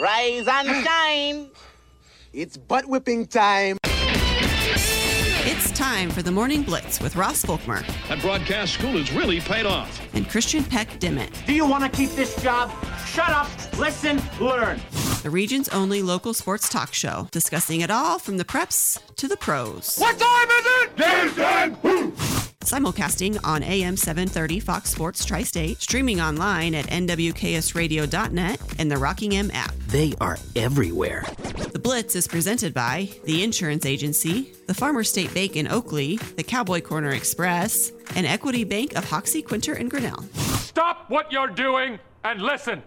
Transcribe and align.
Rise 0.00 0.46
and 0.48 0.84
shine. 0.84 1.50
It's 2.32 2.56
butt 2.58 2.86
whipping 2.86 3.26
time. 3.26 3.78
It's 5.48 5.70
time 5.70 6.10
for 6.10 6.20
the 6.22 6.30
Morning 6.30 6.62
Blitz 6.62 7.00
with 7.00 7.16
Ross 7.16 7.42
Volkmer 7.44 7.86
That 8.08 8.20
broadcast 8.20 8.74
school 8.74 8.92
has 8.98 9.10
really 9.12 9.40
paid 9.40 9.64
off. 9.64 9.98
and 10.14 10.28
Christian 10.28 10.62
Peck 10.64 10.98
Dimmitt, 10.98 11.30
Do 11.46 11.54
you 11.54 11.64
want 11.66 11.84
to 11.84 11.88
keep 11.96 12.10
this 12.10 12.40
job? 12.42 12.70
Shut 13.06 13.30
up, 13.30 13.48
listen, 13.78 14.20
learn. 14.40 14.78
the 15.22 15.30
region's 15.30 15.68
only 15.70 16.02
local 16.02 16.34
sports 16.34 16.68
talk 16.68 16.92
show, 16.92 17.28
discussing 17.30 17.80
it 17.80 17.90
all 17.90 18.18
from 18.18 18.36
the 18.36 18.44
preps 18.44 18.98
to 19.16 19.26
the 19.28 19.36
pros. 19.38 19.96
What 19.96 20.18
time 20.18 20.50
is 20.50 20.66
it? 20.66 20.96
Game 20.96 21.34
time. 21.34 22.35
Simulcasting 22.66 23.38
on 23.44 23.62
AM 23.62 23.96
730 23.96 24.58
Fox 24.58 24.90
Sports 24.90 25.24
Tri 25.24 25.44
State, 25.44 25.80
streaming 25.80 26.20
online 26.20 26.74
at 26.74 26.86
nwksradio.net 26.86 28.60
and 28.80 28.90
the 28.90 28.96
Rockingham 28.96 29.52
app. 29.52 29.72
They 29.86 30.14
are 30.20 30.36
everywhere. 30.56 31.24
The 31.72 31.78
Blitz 31.78 32.16
is 32.16 32.26
presented 32.26 32.74
by 32.74 33.08
the 33.22 33.44
Insurance 33.44 33.86
Agency, 33.86 34.52
the 34.66 34.74
Farmer 34.74 35.04
State 35.04 35.32
Bank 35.32 35.54
in 35.54 35.68
Oakley, 35.68 36.16
the 36.36 36.42
Cowboy 36.42 36.80
Corner 36.80 37.12
Express, 37.12 37.92
and 38.16 38.26
Equity 38.26 38.64
Bank 38.64 38.96
of 38.96 39.08
Hoxie, 39.08 39.42
Quinter, 39.42 39.74
and 39.74 39.88
Grinnell. 39.88 40.24
Stop 40.34 41.08
what 41.08 41.30
you're 41.30 41.46
doing 41.46 42.00
and 42.24 42.42
listen. 42.42 42.82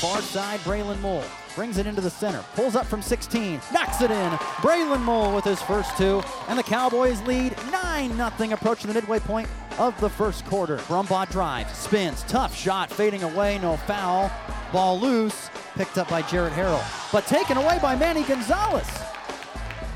Far 0.00 0.22
side, 0.22 0.60
Braylon 0.60 0.98
Mole 1.02 1.24
brings 1.54 1.78
it 1.78 1.86
into 1.86 2.00
the 2.00 2.10
center, 2.10 2.44
pulls 2.54 2.74
up 2.74 2.86
from 2.86 3.00
16, 3.00 3.60
knocks 3.72 4.00
it 4.00 4.10
in. 4.10 4.30
Braylon 4.60 5.02
Mole 5.02 5.34
with 5.34 5.44
his 5.44 5.60
first 5.62 5.96
two, 5.96 6.22
and 6.48 6.58
the 6.58 6.62
Cowboys 6.62 7.20
lead 7.22 7.56
9 7.70 8.16
0 8.16 8.52
approaching 8.52 8.88
the 8.88 8.94
midway 8.94 9.18
point 9.18 9.48
of 9.78 9.98
the 10.00 10.08
first 10.10 10.44
quarter. 10.46 10.78
Brumbaugh 10.78 11.30
drives, 11.30 11.76
spins, 11.76 12.22
tough 12.24 12.54
shot, 12.54 12.90
fading 12.90 13.22
away, 13.22 13.58
no 13.58 13.76
foul. 13.76 14.30
Ball 14.72 14.98
loose, 14.98 15.50
picked 15.76 15.98
up 15.98 16.08
by 16.08 16.22
Jarrett 16.22 16.52
Harrell, 16.52 16.82
but 17.12 17.26
taken 17.26 17.56
away 17.56 17.78
by 17.80 17.94
Manny 17.94 18.24
Gonzalez. 18.24 18.88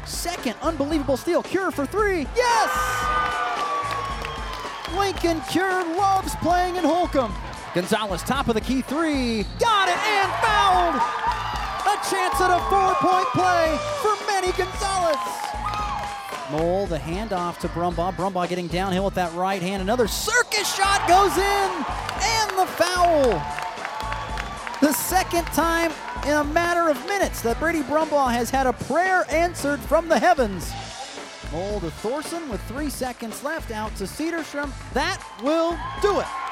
Second 0.04 0.54
unbelievable 0.62 1.16
steal, 1.16 1.42
Cure 1.42 1.70
for 1.70 1.84
three. 1.84 2.26
Yes! 2.34 2.70
Lincoln 4.96 5.40
Cure 5.50 5.84
loves 5.96 6.34
playing 6.36 6.76
in 6.76 6.84
Holcomb. 6.84 7.34
Gonzalez, 7.74 8.22
top 8.22 8.48
of 8.48 8.54
the 8.54 8.60
key 8.60 8.80
three. 8.80 9.44
Got 9.58 9.88
it 9.88 9.98
and 9.98 10.32
fouled! 10.42 11.27
Chance 12.06 12.40
at 12.40 12.50
a 12.50 12.60
four 12.70 12.94
point 13.00 13.26
play 13.34 13.76
for 14.02 14.14
Manny 14.26 14.52
Gonzalez. 14.52 15.18
Mole, 16.50 16.86
the 16.86 16.98
handoff 16.98 17.58
to 17.58 17.68
Brumbaugh. 17.68 18.14
Brumbaugh 18.14 18.48
getting 18.48 18.68
downhill 18.68 19.04
with 19.04 19.14
that 19.14 19.34
right 19.34 19.60
hand. 19.60 19.82
Another 19.82 20.06
circus 20.08 20.74
shot 20.74 21.06
goes 21.08 21.36
in, 21.36 21.70
and 22.22 22.50
the 22.58 22.66
foul. 22.66 23.42
The 24.80 24.92
second 24.92 25.44
time 25.46 25.92
in 26.24 26.34
a 26.34 26.44
matter 26.44 26.88
of 26.88 27.04
minutes 27.06 27.42
that 27.42 27.58
Brady 27.58 27.82
Brumbaugh 27.82 28.32
has 28.32 28.48
had 28.48 28.66
a 28.66 28.72
prayer 28.72 29.24
answered 29.28 29.80
from 29.80 30.08
the 30.08 30.18
heavens. 30.18 30.72
Mole 31.52 31.80
to 31.80 31.90
Thorson 31.90 32.48
with 32.48 32.60
three 32.62 32.90
seconds 32.90 33.42
left 33.42 33.70
out 33.70 33.94
to 33.96 34.04
Cedarstrom. 34.04 34.70
That 34.94 35.22
will 35.42 35.76
do 36.00 36.20
it. 36.20 36.47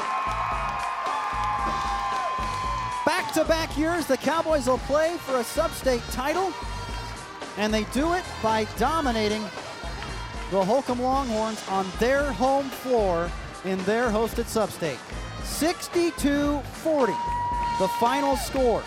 Back 3.26 3.34
to 3.34 3.44
back 3.44 3.76
years, 3.76 4.06
the 4.06 4.16
Cowboys 4.16 4.68
will 4.68 4.78
play 4.78 5.16
for 5.18 5.40
a 5.40 5.44
sub 5.44 5.72
state 5.72 6.00
title, 6.12 6.52
and 7.58 7.74
they 7.74 7.82
do 7.92 8.12
it 8.14 8.22
by 8.40 8.68
dominating 8.78 9.42
the 10.52 10.64
Holcomb 10.64 11.02
Longhorns 11.02 11.60
on 11.68 11.86
their 11.98 12.30
home 12.30 12.66
floor 12.66 13.28
in 13.64 13.82
their 13.82 14.10
hosted 14.10 14.46
sub 14.46 14.70
state. 14.70 15.00
62 15.42 16.60
40, 16.60 17.12
the 17.80 17.88
final 17.98 18.36
score. 18.36 18.84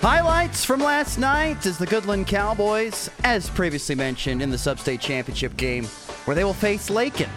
Highlights 0.00 0.64
from 0.64 0.80
last 0.80 1.18
night 1.18 1.64
is 1.64 1.78
the 1.78 1.86
Goodland 1.86 2.26
Cowboys, 2.26 3.08
as 3.22 3.48
previously 3.48 3.94
mentioned 3.94 4.42
in 4.42 4.50
the 4.50 4.58
sub-state 4.58 5.00
Championship 5.00 5.56
game, 5.56 5.84
where 6.24 6.34
they 6.34 6.42
will 6.42 6.52
face 6.52 6.90
Lakin 6.90 7.30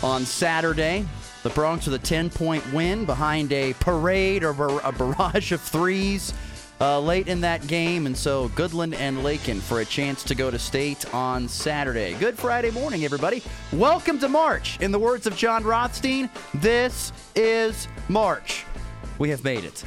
on 0.00 0.24
Saturday. 0.24 1.04
The 1.42 1.50
Bronx 1.50 1.86
with 1.86 1.94
a 1.94 2.04
10 2.04 2.30
point 2.30 2.72
win 2.72 3.04
behind 3.04 3.52
a 3.52 3.72
parade 3.74 4.44
or 4.44 4.50
a 4.50 4.92
barrage 4.92 5.50
of 5.50 5.60
threes 5.60 6.32
uh, 6.80 7.00
late 7.00 7.26
in 7.26 7.40
that 7.40 7.66
game. 7.66 8.06
And 8.06 8.16
so 8.16 8.48
Goodland 8.50 8.94
and 8.94 9.24
Lakin 9.24 9.60
for 9.60 9.80
a 9.80 9.84
chance 9.84 10.22
to 10.24 10.36
go 10.36 10.52
to 10.52 10.58
state 10.58 11.12
on 11.12 11.48
Saturday. 11.48 12.14
Good 12.14 12.38
Friday 12.38 12.70
morning, 12.70 13.04
everybody. 13.04 13.42
Welcome 13.72 14.20
to 14.20 14.28
March. 14.28 14.78
In 14.80 14.92
the 14.92 15.00
words 15.00 15.26
of 15.26 15.36
Jon 15.36 15.64
Rothstein, 15.64 16.30
this 16.54 17.12
is 17.34 17.88
March. 18.08 18.64
We 19.18 19.30
have 19.30 19.42
made 19.42 19.64
it. 19.64 19.84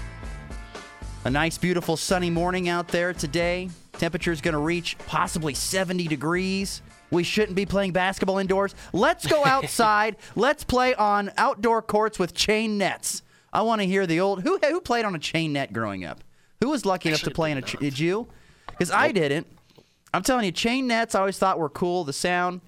A 1.24 1.30
nice, 1.30 1.58
beautiful, 1.58 1.96
sunny 1.96 2.30
morning 2.30 2.68
out 2.68 2.90
there 2.90 3.14
today. 3.14 3.70
Temperature 3.94 4.34
is 4.34 4.42
going 4.42 4.54
to 4.54 4.60
reach 4.60 4.98
possibly 5.08 5.54
70 5.54 6.08
degrees. 6.08 6.82
We 7.12 7.24
shouldn't 7.24 7.56
be 7.56 7.66
playing 7.66 7.92
basketball 7.92 8.38
indoors. 8.40 8.74
Let's 8.94 9.26
go 9.28 9.46
outside. 9.46 10.16
Let's 10.36 10.64
play 10.64 10.94
on 10.96 11.32
outdoor 11.38 11.82
courts 11.82 12.18
with 12.20 12.34
chain 12.34 12.78
nets. 12.78 13.22
I 13.54 13.62
want 13.62 13.82
to 13.82 13.88
hear 13.88 14.06
the 14.06 14.20
old 14.20 14.44
who 14.44 14.58
who 14.58 14.82
played 14.82 15.06
on 15.06 15.16
a 15.16 15.20
chain 15.20 15.54
net 15.54 15.72
growing 15.72 16.04
up. 16.04 16.24
Who 16.62 16.70
was 16.70 16.86
lucky 16.86 17.10
enough 17.10 17.22
to 17.22 17.32
play 17.32 17.52
in 17.52 17.58
a? 17.58 17.62
ch- 17.62 17.78
Did 17.80 17.98
you? 18.00 18.28
Because 18.68 18.92
I 18.92 19.12
didn't. 19.12 19.48
I'm 20.14 20.24
telling 20.24 20.46
you, 20.46 20.52
chain 20.52 20.88
nets 20.88 21.16
I 21.16 21.20
always 21.20 21.38
thought 21.38 21.60
were 21.60 21.70
cool. 21.70 22.04
The 22.04 22.14
sound. 22.14 22.62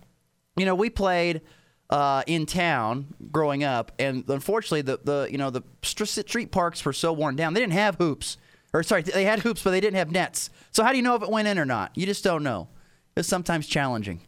You 0.55 0.65
know, 0.65 0.75
we 0.75 0.89
played 0.89 1.41
uh, 1.89 2.23
in 2.27 2.45
town 2.45 3.07
growing 3.31 3.63
up, 3.63 3.91
and 3.99 4.23
unfortunately, 4.29 4.81
the 4.81 4.99
the 5.03 5.27
you 5.31 5.37
know 5.37 5.49
the 5.49 5.63
street 5.83 6.51
parks 6.51 6.83
were 6.85 6.93
so 6.93 7.11
worn 7.13 7.35
down. 7.35 7.53
They 7.53 7.59
didn't 7.59 7.73
have 7.73 7.95
hoops, 7.95 8.37
or 8.73 8.83
sorry, 8.83 9.01
they 9.03 9.23
had 9.25 9.39
hoops, 9.39 9.63
but 9.63 9.71
they 9.71 9.81
didn't 9.81 9.97
have 9.97 10.11
nets. 10.11 10.49
So 10.71 10.83
how 10.83 10.91
do 10.91 10.97
you 10.97 11.03
know 11.03 11.15
if 11.15 11.23
it 11.23 11.29
went 11.29 11.47
in 11.47 11.57
or 11.59 11.65
not? 11.65 11.91
You 11.95 12.05
just 12.05 12.23
don't 12.23 12.43
know. 12.43 12.69
It's 13.17 13.27
sometimes 13.27 13.67
challenging. 13.67 14.21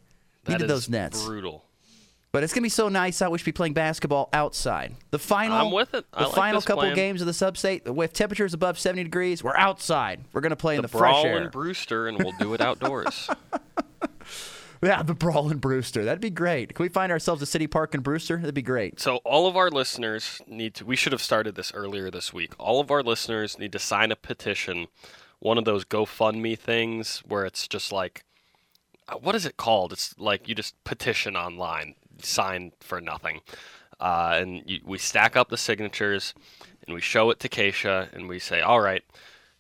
That 0.46 0.54
Needed 0.54 0.68
those 0.70 0.90
nets. 0.90 1.24
brutal. 1.26 1.66
But 2.32 2.44
it's 2.44 2.54
gonna 2.54 2.64
be 2.64 2.70
so 2.70 2.90
nice 2.90 3.22
out. 3.24 3.32
We 3.32 3.38
should 3.40 3.46
be 3.46 3.52
playing 3.52 3.74
basketball 3.74 4.30
outside. 4.34 4.96
The 5.10 5.18
final, 5.20 5.58
I'm 5.58 5.72
with 5.72 5.94
it. 5.96 6.06
I 6.14 6.22
The 6.24 6.28
like 6.28 6.36
final 6.36 6.62
couple 6.62 6.84
plan. 6.84 6.96
games 6.96 7.22
of 7.22 7.28
the 7.28 7.34
sub-state 7.34 7.86
with 7.92 8.14
temperatures 8.14 8.54
above 8.54 8.78
70 8.78 9.04
degrees, 9.04 9.44
we're 9.44 9.56
outside. 9.58 10.22
We're 10.32 10.42
gonna 10.42 10.56
play 10.56 10.76
in 10.76 10.82
The 10.84 10.88
the 10.88 10.98
fresh 10.98 11.26
air. 11.26 11.38
and 11.38 11.52
Brewster, 11.52 12.08
and 12.08 12.20
we'll 12.20 12.34
do 12.40 12.54
it 12.54 12.62
outdoors. 12.62 13.30
yeah, 14.84 15.04
the 15.04 15.14
brawl 15.16 15.50
and 15.50 15.60
Brewster. 15.60 16.06
That'd 16.06 16.22
be 16.22 16.30
great. 16.30 16.74
Can 16.76 16.84
we 16.84 16.90
find 16.90 17.12
ourselves 17.12 17.42
a 17.42 17.46
city 17.46 17.68
park 17.68 17.94
in 17.96 18.02
Brewster? 18.02 18.38
That'd 18.38 18.56
be 18.56 18.62
great. 18.62 19.00
so 19.00 19.18
all 19.26 19.48
of 19.48 19.58
our 19.58 19.70
listeners 19.70 20.40
need 20.48 20.76
to. 20.76 20.86
We 20.86 20.96
should 20.96 21.12
have 21.12 21.22
started 21.22 21.56
this 21.56 21.72
earlier 21.74 22.10
this 22.10 22.32
week. 22.34 22.54
All 22.60 22.80
of 22.80 22.90
our 22.92 23.04
listeners 23.04 23.60
need 23.60 23.72
to 23.74 23.80
sign 23.80 24.12
a 24.12 24.16
petition, 24.16 24.88
one 25.40 25.58
of 25.58 25.66
those 25.66 25.84
GoFundMe 25.84 26.58
things 26.58 27.24
where 27.28 27.44
it's 27.46 27.68
just 27.68 27.92
like, 27.92 28.24
what 29.14 29.36
is 29.36 29.46
it 29.46 29.58
called? 29.58 29.94
It's 29.94 30.18
like 30.18 30.48
you 30.48 30.56
just 30.56 30.82
petition 30.84 31.36
online, 31.36 31.96
sign 32.22 32.72
for 32.80 33.02
nothing, 33.02 33.42
uh, 34.00 34.38
and 34.42 34.64
you, 34.66 34.80
we 34.86 34.98
stack 34.98 35.36
up 35.36 35.50
the 35.50 35.58
signatures, 35.58 36.34
and 36.86 36.94
we 36.94 37.02
show 37.02 37.30
it 37.30 37.40
to 37.40 37.50
KSHSAA, 37.50 38.14
and 38.14 38.28
we 38.28 38.40
say, 38.40 38.62
all 38.62 38.82
right. 38.82 39.04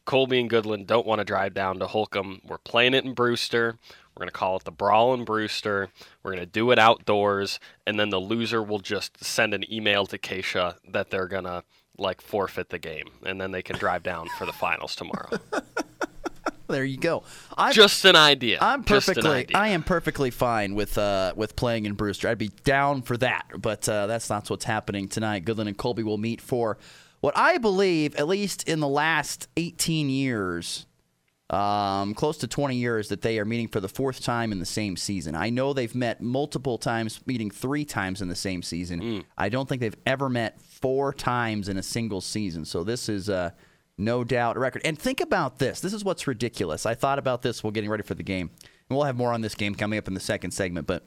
Colby 0.05 0.39
and 0.39 0.49
Goodland 0.49 0.87
don't 0.87 1.05
want 1.05 1.19
to 1.19 1.25
drive 1.25 1.53
down 1.53 1.77
to 1.77 1.85
Holcomb. 1.85 2.41
We're 2.43 2.57
playing 2.57 2.95
it 2.95 3.05
in 3.05 3.13
Brewster. 3.13 3.77
We're 4.15 4.21
going 4.21 4.29
to 4.29 4.37
call 4.37 4.57
it 4.57 4.63
the 4.63 4.71
Brawl 4.71 5.13
in 5.13 5.23
Brewster. 5.23 5.89
We're 6.23 6.31
going 6.31 6.43
to 6.43 6.51
do 6.51 6.71
it 6.71 6.79
outdoors, 6.79 7.59
and 7.85 7.99
then 7.99 8.09
the 8.09 8.19
loser 8.19 8.63
will 8.63 8.79
just 8.79 9.23
send 9.23 9.53
an 9.53 9.71
email 9.71 10.07
to 10.07 10.17
KSHSAA 10.17 10.77
that 10.91 11.11
they're 11.11 11.27
going 11.27 11.43
to 11.43 11.63
like 11.97 12.21
forfeit 12.21 12.69
the 12.69 12.79
game, 12.79 13.09
and 13.23 13.39
then 13.39 13.51
they 13.51 13.61
can 13.61 13.77
drive 13.77 14.01
down 14.01 14.27
for 14.37 14.45
the 14.45 14.53
finals 14.53 14.95
tomorrow. 14.95 15.29
There 16.69 16.85
you 16.85 16.97
go. 16.97 17.23
I'm, 17.57 17.73
Just 17.73 18.05
an 18.05 18.15
idea. 18.15 18.59
I'm 18.61 18.83
Just 18.85 19.09
an 19.09 19.15
perfectly. 19.15 19.37
idea. 19.39 19.57
I 19.57 19.67
am 19.69 19.81
perfectly 19.83 20.29
fine 20.29 20.75
with 20.75 20.97
uh, 20.97 21.33
with 21.35 21.55
playing 21.55 21.85
in 21.85 21.93
Brewster. 21.93 22.29
I'd 22.29 22.37
be 22.37 22.51
down 22.63 23.01
for 23.01 23.17
that, 23.17 23.47
but 23.57 23.89
uh, 23.89 24.05
that's 24.05 24.29
not 24.29 24.49
what's 24.49 24.65
happening 24.65 25.07
tonight. 25.07 25.45
Goodland 25.45 25.67
and 25.67 25.77
Colby 25.77 26.03
will 26.03 26.19
meet 26.19 26.41
for 26.41 26.77
what 27.21 27.35
I 27.35 27.57
believe, 27.57 28.15
at 28.15 28.27
least 28.27 28.67
in 28.69 28.79
the 28.79 28.87
last 28.87 29.47
18 29.57 30.09
years, 30.09 30.85
um, 31.49 32.13
close 32.13 32.37
to 32.37 32.47
20 32.47 32.75
years, 32.75 33.09
that 33.09 33.23
they 33.23 33.39
are 33.39 33.45
meeting 33.45 33.67
for 33.67 33.79
the 33.79 33.89
fourth 33.89 34.21
time 34.21 34.51
in 34.51 34.59
the 34.59 34.65
same 34.65 34.95
season. 34.95 35.35
I 35.35 35.49
know 35.49 35.73
they've 35.73 35.93
met 35.95 36.21
multiple 36.21 36.77
times, 36.77 37.19
meeting 37.25 37.49
three 37.49 37.83
times 37.83 38.21
in 38.21 38.29
the 38.29 38.35
same 38.35 38.61
season. 38.61 39.01
Mm. 39.01 39.23
I 39.37 39.49
don't 39.49 39.67
think 39.67 39.81
they've 39.81 39.97
ever 40.05 40.29
met 40.29 40.61
four 40.61 41.13
times 41.13 41.67
in 41.67 41.77
a 41.77 41.83
single 41.83 42.21
season. 42.21 42.63
So 42.63 42.83
this 42.83 43.09
is 43.09 43.29
uh, 43.29 43.49
no 43.99 44.23
doubt 44.23 44.57
record. 44.57 44.81
And 44.85 44.97
think 44.97 45.21
about 45.21 45.59
this. 45.59 45.79
This 45.79 45.93
is 45.93 46.03
what's 46.03 46.25
ridiculous. 46.27 46.85
I 46.85 46.95
thought 46.95 47.19
about 47.19 47.41
this 47.41 47.63
while 47.63 47.71
getting 47.71 47.89
ready 47.89 48.03
for 48.03 48.15
the 48.15 48.23
game. 48.23 48.49
And 48.89 48.97
we'll 48.97 49.05
have 49.05 49.17
more 49.17 49.33
on 49.33 49.41
this 49.41 49.55
game 49.55 49.75
coming 49.75 49.99
up 49.99 50.07
in 50.07 50.13
the 50.13 50.19
second 50.19 50.51
segment, 50.51 50.87
but 50.87 51.05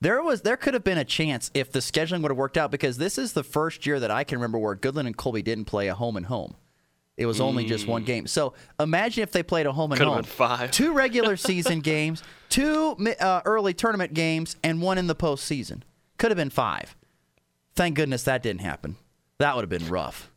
there 0.00 0.22
was 0.22 0.42
there 0.42 0.56
could 0.56 0.74
have 0.74 0.82
been 0.82 0.98
a 0.98 1.04
chance 1.04 1.50
if 1.54 1.70
the 1.70 1.78
scheduling 1.78 2.22
would 2.22 2.30
have 2.30 2.38
worked 2.38 2.56
out 2.56 2.72
because 2.72 2.98
this 2.98 3.18
is 3.18 3.34
the 3.34 3.44
first 3.44 3.86
year 3.86 4.00
that 4.00 4.10
I 4.10 4.24
can 4.24 4.38
remember 4.38 4.58
where 4.58 4.74
Goodland 4.74 5.06
and 5.06 5.16
Colby 5.16 5.42
didn't 5.42 5.66
play 5.66 5.86
a 5.86 5.94
home 5.94 6.16
and 6.16 6.26
home. 6.26 6.56
It 7.16 7.26
was 7.26 7.40
only 7.40 7.66
just 7.66 7.86
one 7.86 8.04
game. 8.04 8.26
So 8.26 8.54
imagine 8.80 9.22
if 9.22 9.30
they 9.30 9.44
played 9.44 9.66
a 9.66 9.72
home 9.72 9.92
and 9.92 10.00
home. 10.00 10.16
Could 10.16 10.26
have 10.26 10.38
home. 10.38 10.56
been 10.56 10.58
five. 10.58 10.70
Two 10.72 10.92
regular 10.92 11.36
season 11.36 11.80
games, 11.80 12.22
two 12.48 12.96
uh, 13.20 13.42
early 13.44 13.74
tournament 13.74 14.12
games, 14.12 14.56
and 14.64 14.82
one 14.82 14.98
in 14.98 15.06
the 15.06 15.14
postseason. 15.14 15.82
Could 16.18 16.30
have 16.30 16.38
been 16.38 16.50
five. 16.50 16.96
Thank 17.76 17.94
goodness 17.94 18.24
that 18.24 18.42
didn't 18.42 18.62
happen. 18.62 18.96
That 19.38 19.54
would 19.54 19.62
have 19.62 19.70
been 19.70 19.88
rough. 19.88 20.31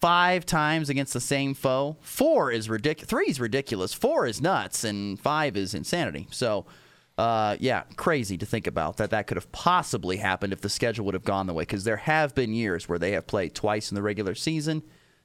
Five 0.00 0.44
times 0.44 0.88
against 0.88 1.12
the 1.12 1.20
same 1.20 1.54
foe. 1.54 1.96
Four 2.00 2.50
is 2.50 2.68
ridiculous. 2.68 3.08
Three 3.08 3.26
is 3.26 3.40
ridiculous. 3.40 3.92
Four 3.94 4.26
is 4.26 4.40
nuts, 4.40 4.84
and 4.84 5.18
five 5.18 5.56
is 5.56 5.74
insanity. 5.74 6.28
So, 6.30 6.66
uh, 7.18 7.56
yeah, 7.60 7.84
crazy 7.96 8.36
to 8.38 8.46
think 8.46 8.66
about 8.66 8.98
that. 8.98 9.10
That 9.10 9.26
could 9.26 9.36
have 9.36 9.50
possibly 9.52 10.18
happened 10.18 10.52
if 10.52 10.60
the 10.60 10.68
schedule 10.68 11.04
would 11.06 11.14
have 11.14 11.24
gone 11.24 11.46
the 11.46 11.54
way. 11.54 11.62
Because 11.62 11.84
there 11.84 11.96
have 11.96 12.34
been 12.34 12.52
years 12.52 12.88
where 12.88 12.98
they 12.98 13.12
have 13.12 13.26
played 13.26 13.54
twice 13.54 13.90
in 13.90 13.94
the 13.94 14.02
regular 14.02 14.34
season, 14.34 14.82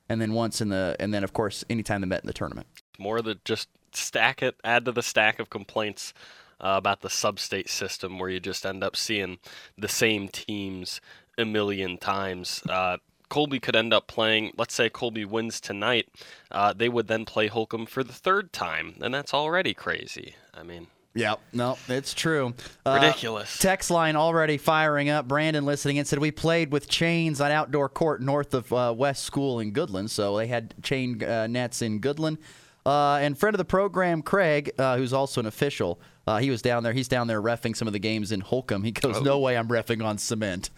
and 0.08 0.22
then 0.22 0.34
once 0.34 0.62
in 0.62 0.70
the, 0.70 0.96
and 1.00 1.14
then 1.14 1.24
of 1.24 1.34
course 1.34 1.66
anytime 1.70 2.02
they 2.02 2.08
met 2.08 2.24
in 2.24 2.28
the 2.28 2.34
tournament. 2.34 2.68
More 2.98 3.22
that 3.22 3.44
just 3.44 3.70
stack 3.94 4.42
it, 4.42 4.56
add 4.64 4.86
to 4.86 4.92
the 4.92 5.04
stack 5.04 5.40
of 5.40 5.50
complaints 5.50 6.14
uh, 6.62 6.76
about 6.78 7.02
the 7.02 7.10
sub-state 7.10 7.70
system, 7.70 8.20
where 8.20 8.30
you 8.30 8.40
just 8.40 8.66
end 8.66 8.84
up 8.84 8.96
seeing 8.96 9.40
the 9.78 9.88
same 9.90 10.30
teams 10.30 11.02
a 11.38 11.44
million 11.44 11.98
times. 11.98 12.62
Uh, 12.70 12.98
Colby 13.32 13.62
could 13.62 13.78
end 13.78 13.94
up 13.94 14.08
playing, 14.08 14.52
let's 14.58 14.74
say 14.74 14.90
Colby 14.90 15.24
wins 15.24 15.62
tonight, 15.62 16.10
uh, 16.52 16.74
they 16.74 16.90
would 16.90 17.08
then 17.08 17.24
play 17.24 17.48
Holcomb 17.48 17.86
for 17.86 18.04
the 18.04 18.12
third 18.12 18.52
time, 18.52 18.96
and 19.02 19.14
that's 19.14 19.34
already 19.34 19.74
crazy. 19.74 20.36
I 20.54 20.64
mean, 20.64 20.88
Yep. 21.14 21.40
No, 21.54 21.78
it's 21.88 22.14
true. 22.14 22.54
Uh, 22.86 23.00
Ridiculous. 23.02 23.58
text 23.58 23.90
line 23.92 24.16
already 24.16 24.58
firing 24.58 25.10
up. 25.10 25.28
Brandon 25.28 25.66
listening 25.66 25.98
and 25.98 26.08
said 26.08 26.20
we 26.20 26.32
played 26.32 26.72
with 26.72 26.88
chains 26.88 27.42
on 27.42 27.52
outdoor 27.52 27.90
court 27.90 28.22
north 28.22 28.54
of 28.54 28.72
uh, 28.72 28.94
West 28.96 29.24
School 29.24 29.60
in 29.60 29.74
Goodland, 29.74 30.10
so 30.10 30.38
they 30.38 30.48
had 30.48 30.74
chain 30.84 31.22
uh, 31.24 31.48
nets 31.48 31.82
in 31.82 32.00
Goodland. 32.00 32.38
Uh, 32.86 33.16
and 33.22 33.38
friend 33.38 33.54
of 33.54 33.58
the 33.60 33.66
program, 33.66 34.22
Craig, 34.22 34.72
uh, 34.80 34.98
who's 34.98 35.14
also 35.14 35.40
an 35.40 35.46
official, 35.46 36.00
uh, 36.26 36.38
he 36.38 36.50
was 36.50 36.62
down 36.62 36.84
there. 36.84 36.94
He's 36.94 37.08
down 37.08 37.28
there 37.28 37.42
refing 37.42 37.76
some 37.76 37.88
of 37.88 37.94
the 37.94 38.00
games 38.00 38.32
in 38.32 38.42
Holcomb. 38.42 38.84
He 38.84 38.92
goes, 38.92 39.22
"No 39.22 39.40
way, 39.40 39.58
I'm 39.58 39.68
refing 39.68 40.04
on 40.04 40.18
cement." 40.18 40.70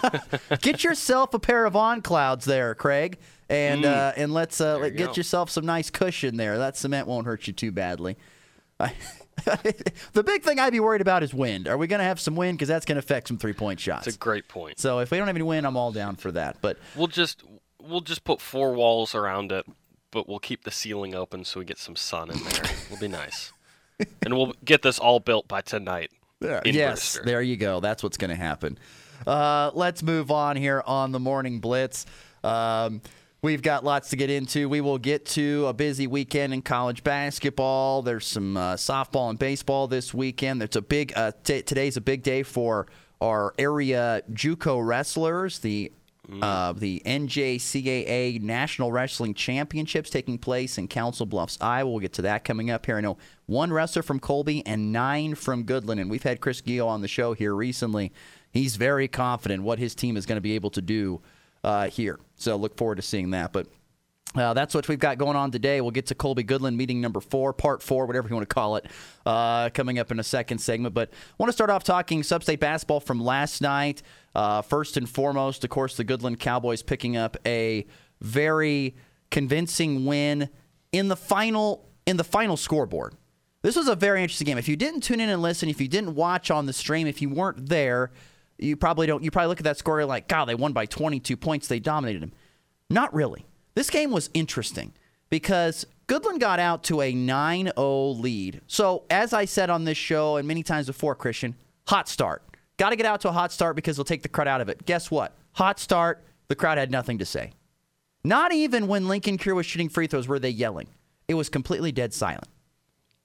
get 0.60 0.84
yourself 0.84 1.32
a 1.34 1.38
pair 1.38 1.64
of 1.64 1.74
on 1.76 2.02
clouds 2.02 2.44
there, 2.44 2.74
Craig, 2.74 3.18
and 3.48 3.84
uh, 3.84 4.12
and 4.16 4.34
let's 4.34 4.60
uh, 4.60 4.80
you 4.84 4.90
get 4.90 5.06
go. 5.08 5.12
yourself 5.14 5.50
some 5.50 5.64
nice 5.66 5.90
cushion 5.90 6.36
there. 6.36 6.58
That 6.58 6.76
cement 6.76 7.06
won't 7.06 7.26
hurt 7.26 7.46
you 7.46 7.52
too 7.52 7.72
badly. 7.72 8.16
The 9.44 10.22
big 10.24 10.42
thing 10.42 10.58
I'd 10.58 10.72
be 10.72 10.80
worried 10.80 11.02
about 11.02 11.22
is 11.22 11.34
wind. 11.34 11.68
Are 11.68 11.76
we 11.76 11.86
going 11.86 11.98
to 11.98 12.04
have 12.04 12.18
some 12.18 12.36
wind? 12.36 12.56
Because 12.56 12.68
that's 12.68 12.86
going 12.86 12.96
to 12.96 13.00
affect 13.00 13.28
some 13.28 13.36
three 13.36 13.52
point 13.52 13.78
shots. 13.78 14.06
it's 14.06 14.16
a 14.16 14.18
great 14.18 14.48
point. 14.48 14.78
so 14.78 14.98
if 15.00 15.10
we 15.10 15.18
don't 15.18 15.26
have 15.26 15.36
any 15.36 15.42
wind, 15.44 15.66
I'm 15.66 15.76
all 15.76 15.92
down 15.92 16.16
for 16.16 16.32
that. 16.32 16.56
But 16.62 16.78
We'll 16.96 17.06
just 17.06 17.44
we'll 17.80 18.00
just 18.00 18.24
put 18.24 18.40
four 18.40 18.72
walls 18.72 19.14
around 19.14 19.52
it, 19.52 19.66
but 20.10 20.28
we'll 20.28 20.38
keep 20.38 20.64
the 20.64 20.70
ceiling 20.70 21.14
open 21.14 21.44
so 21.44 21.60
we 21.60 21.66
get 21.66 21.78
some 21.78 21.96
sun 21.96 22.30
in 22.30 22.38
there. 22.38 22.64
It'll 22.86 22.98
be 22.98 23.08
nice, 23.08 23.52
and 24.22 24.36
we'll 24.36 24.54
get 24.64 24.82
this 24.82 24.98
all 24.98 25.20
built 25.20 25.48
by 25.48 25.60
tonight. 25.60 26.10
in 26.40 26.74
yes, 26.74 27.14
Brewster. 27.14 27.22
there 27.24 27.42
you 27.42 27.56
go. 27.56 27.80
That's 27.80 28.02
what's 28.02 28.16
going 28.16 28.30
to 28.30 28.36
happen. 28.36 28.78
Uh, 29.26 29.70
let's 29.74 30.02
move 30.02 30.30
on 30.30 30.56
here 30.56 30.82
on 30.86 31.12
the 31.12 31.20
morning 31.20 31.60
blitz. 31.60 32.06
Um, 32.44 33.00
we've 33.42 33.62
got 33.62 33.84
lots 33.84 34.10
to 34.10 34.16
get 34.16 34.30
into. 34.30 34.68
We 34.68 34.80
will 34.80 34.98
get 34.98 35.24
to 35.26 35.66
a 35.66 35.72
busy 35.72 36.06
weekend 36.06 36.52
in 36.52 36.62
college 36.62 37.02
basketball. 37.02 38.02
There's 38.02 38.26
some 38.26 38.56
uh, 38.56 38.74
softball 38.74 39.30
and 39.30 39.38
baseball 39.38 39.88
this 39.88 40.12
weekend. 40.12 40.60
There's 40.60 40.76
a 40.76 40.82
big. 40.82 41.12
Uh, 41.16 41.32
t- 41.44 41.62
today's 41.62 41.96
a 41.96 42.00
big 42.00 42.22
day 42.22 42.42
for 42.42 42.86
our 43.20 43.54
area 43.58 44.22
JUCO 44.32 44.86
wrestlers. 44.86 45.60
The 45.60 45.92
uh, 46.42 46.72
the 46.72 47.00
NJCAA 47.06 48.40
National 48.42 48.90
Wrestling 48.90 49.34
Championships 49.34 50.10
taking 50.10 50.38
place 50.38 50.76
in 50.76 50.88
Council 50.88 51.24
Bluffs, 51.24 51.56
Iowa. 51.60 51.90
We'll 51.90 52.00
get 52.00 52.14
to 52.14 52.22
that 52.22 52.44
coming 52.44 52.70
up 52.70 52.86
here. 52.86 52.96
I 52.96 53.00
know 53.00 53.16
one 53.46 53.72
wrestler 53.72 54.02
from 54.02 54.18
Colby 54.18 54.64
and 54.66 54.92
nine 54.92 55.34
from 55.36 55.64
Goodland, 55.64 56.00
and 56.00 56.10
we've 56.10 56.22
had 56.22 56.40
Chris 56.40 56.60
Gio 56.60 56.86
on 56.86 57.00
the 57.00 57.08
show 57.08 57.32
here 57.32 57.54
recently. 57.54 58.12
He's 58.50 58.76
very 58.76 59.06
confident 59.06 59.62
what 59.62 59.78
his 59.78 59.94
team 59.94 60.16
is 60.16 60.26
going 60.26 60.36
to 60.36 60.42
be 60.42 60.54
able 60.54 60.70
to 60.70 60.82
do 60.82 61.20
uh, 61.62 61.88
here. 61.88 62.18
So 62.36 62.56
look 62.56 62.76
forward 62.76 62.96
to 62.96 63.02
seeing 63.02 63.30
that. 63.30 63.52
But 63.52 63.68
uh, 64.36 64.54
that's 64.54 64.74
what 64.74 64.88
we've 64.88 64.98
got 64.98 65.18
going 65.18 65.36
on 65.36 65.50
today. 65.50 65.80
We'll 65.80 65.90
get 65.90 66.06
to 66.06 66.14
Colby 66.14 66.44
Goodland 66.44 66.76
meeting 66.76 67.00
number 67.00 67.20
four, 67.20 67.52
part 67.52 67.82
four, 67.82 68.06
whatever 68.06 68.28
you 68.28 68.34
want 68.34 68.48
to 68.48 68.54
call 68.54 68.76
it, 68.76 68.86
uh, 69.24 69.70
coming 69.70 69.98
up 69.98 70.10
in 70.10 70.20
a 70.20 70.24
second 70.24 70.58
segment. 70.58 70.94
But 70.94 71.10
I 71.10 71.34
want 71.38 71.48
to 71.48 71.52
start 71.54 71.70
off 71.70 71.84
talking 71.84 72.22
Substate 72.22 72.60
basketball 72.60 73.00
from 73.00 73.20
last 73.20 73.62
night. 73.62 74.02
Uh, 74.34 74.62
first 74.62 74.96
and 74.96 75.08
foremost, 75.08 75.64
of 75.64 75.70
course, 75.70 75.96
the 75.96 76.04
Goodland 76.04 76.38
Cowboys 76.38 76.82
picking 76.82 77.16
up 77.16 77.36
a 77.46 77.86
very 78.20 78.94
convincing 79.30 80.04
win 80.04 80.50
in 80.92 81.08
the 81.08 81.16
final 81.16 81.88
in 82.06 82.16
the 82.16 82.24
final 82.24 82.56
scoreboard. 82.56 83.14
This 83.62 83.74
was 83.74 83.88
a 83.88 83.96
very 83.96 84.22
interesting 84.22 84.46
game. 84.46 84.58
If 84.58 84.68
you 84.68 84.76
didn't 84.76 85.00
tune 85.00 85.18
in 85.18 85.28
and 85.28 85.42
listen, 85.42 85.68
if 85.68 85.80
you 85.80 85.88
didn't 85.88 86.14
watch 86.14 86.50
on 86.50 86.66
the 86.66 86.72
stream, 86.72 87.06
if 87.06 87.20
you 87.20 87.28
weren't 87.28 87.68
there, 87.68 88.12
you 88.58 88.76
probably 88.76 89.06
don't. 89.06 89.24
You 89.24 89.30
probably 89.30 89.48
look 89.48 89.58
at 89.58 89.64
that 89.64 89.78
score 89.78 89.98
you're 89.98 90.06
like, 90.06 90.28
God, 90.28 90.44
they 90.44 90.54
won 90.54 90.72
by 90.72 90.86
22 90.86 91.36
points. 91.36 91.66
They 91.66 91.80
dominated 91.80 92.22
them. 92.22 92.32
Not 92.88 93.12
really. 93.12 93.44
This 93.76 93.90
game 93.90 94.10
was 94.10 94.30
interesting 94.32 94.94
because 95.28 95.86
Goodland 96.08 96.40
got 96.40 96.58
out 96.58 96.82
to 96.84 97.02
a 97.02 97.12
9 97.12 97.72
0 97.76 98.08
lead. 98.08 98.62
So, 98.66 99.04
as 99.10 99.34
I 99.34 99.44
said 99.44 99.68
on 99.68 99.84
this 99.84 99.98
show 99.98 100.36
and 100.38 100.48
many 100.48 100.62
times 100.62 100.86
before, 100.86 101.14
Christian, 101.14 101.54
hot 101.86 102.08
start. 102.08 102.42
Got 102.78 102.90
to 102.90 102.96
get 102.96 103.04
out 103.04 103.20
to 103.20 103.28
a 103.28 103.32
hot 103.32 103.52
start 103.52 103.76
because 103.76 103.96
they'll 103.96 104.04
take 104.04 104.22
the 104.22 104.30
crowd 104.30 104.48
out 104.48 104.62
of 104.62 104.70
it. 104.70 104.86
Guess 104.86 105.10
what? 105.10 105.36
Hot 105.52 105.78
start, 105.78 106.24
the 106.48 106.54
crowd 106.54 106.78
had 106.78 106.90
nothing 106.90 107.18
to 107.18 107.26
say. 107.26 107.52
Not 108.24 108.52
even 108.52 108.86
when 108.86 109.08
Lincoln 109.08 109.36
Cure 109.36 109.54
was 109.54 109.66
shooting 109.66 109.90
free 109.90 110.06
throws 110.06 110.26
were 110.26 110.38
they 110.38 110.50
yelling. 110.50 110.88
It 111.28 111.34
was 111.34 111.50
completely 111.50 111.92
dead 111.92 112.14
silent, 112.14 112.48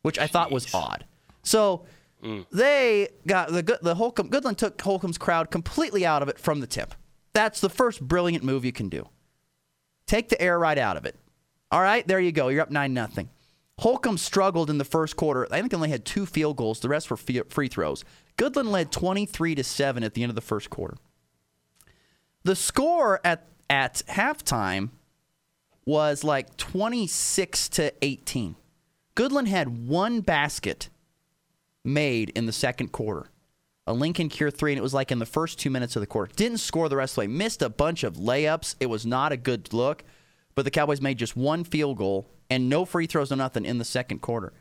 which 0.02 0.20
I 0.20 0.28
thought 0.28 0.52
was 0.52 0.74
odd. 0.74 1.06
So, 1.44 1.86
mm. 2.22 2.46
they 2.52 3.08
got 3.26 3.54
the 3.54 3.80
the 3.82 3.96
Holcomb 3.96 4.30
Goodland 4.30 4.58
took 4.58 4.82
Holcomb's 4.82 5.18
crowd 5.18 5.50
completely 5.50 6.06
out 6.06 6.22
of 6.22 6.28
it 6.28 6.38
from 6.38 6.60
the 6.60 6.68
tip. 6.68 6.94
That's 7.32 7.62
the 7.62 7.70
first 7.70 8.06
brilliant 8.06 8.44
move 8.44 8.66
you 8.66 8.74
can 8.74 8.90
do. 8.90 9.08
Take 10.06 10.30
the 10.30 10.42
air 10.42 10.60
right 10.60 10.78
out 10.78 10.98
of 10.98 11.06
it. 11.06 11.16
All 11.72 11.82
right, 11.82 12.06
there 12.08 12.20
you 12.20 12.32
go. 12.32 12.50
You're 12.50 12.62
up 12.62 12.72
nine 12.72 12.94
nothing. 12.94 13.30
Holcomb 13.80 14.18
struggled 14.18 14.70
in 14.70 14.78
the 14.78 14.86
first 14.86 15.16
quarter. 15.16 15.48
I 15.52 15.60
think 15.60 15.72
they 15.72 15.76
only 15.76 15.90
had 15.90 16.06
two 16.06 16.26
field 16.26 16.58
goals. 16.58 16.82
The 16.82 16.90
rest 16.90 17.10
were 17.10 17.18
free 17.18 17.68
throws. 17.68 18.04
Goodland 18.38 18.70
led 18.70 18.92
23 18.92 19.56
to 19.56 19.64
seven 19.64 20.04
at 20.04 20.14
the 20.14 20.22
end 20.22 20.30
of 20.30 20.36
the 20.36 20.42
first 20.42 20.70
quarter. 20.70 20.98
The 22.44 22.56
score 22.56 23.20
at 23.24 23.48
at 23.72 24.04
halftime 24.10 24.90
was 25.86 26.24
like 26.24 26.58
26 26.58 27.70
to 27.70 27.94
18. 28.02 28.56
Goodland 29.16 29.48
had 29.48 29.88
one 29.88 30.22
basket 30.22 30.90
made 31.84 32.30
in 32.32 32.46
the 32.46 32.52
second 32.52 32.92
quarter. 32.92 33.31
A 33.92 33.94
Lincoln 33.94 34.30
Cure 34.30 34.50
three, 34.50 34.72
and 34.72 34.80
it 34.80 34.82
was 34.82 34.94
like 34.94 35.12
in 35.12 35.20
the 35.20 35.26
first 35.26 35.60
two 35.60 35.70
minutes 35.70 35.98
of 35.98 36.00
the 36.00 36.08
quarter. 36.08 36.32
Didn't 36.34 36.60
score 36.60 36.88
the 36.88 36.96
rest 36.96 37.12
of 37.12 37.16
the 37.16 37.20
way. 37.22 37.28
Missed 37.28 37.62
a 37.62 37.70
bunch 37.70 38.06
of 38.06 38.16
layups. 38.16 38.76
It 38.80 38.86
was 38.86 39.06
not 39.06 39.34
a 39.34 39.38
good 39.38 39.74
look. 39.74 40.06
But 40.56 40.64
the 40.64 40.72
Cowboys 40.72 41.02
made 41.02 41.18
just 41.18 41.36
one 41.36 41.66
field 41.66 41.98
goal 41.98 42.30
and 42.50 42.70
no 42.70 42.86
free 42.86 43.06
throws, 43.06 43.32
no 43.32 43.36
nothing 43.36 43.66
in 43.66 43.80
the 43.80 43.86
second 43.86 44.20
quarter, 44.20 44.54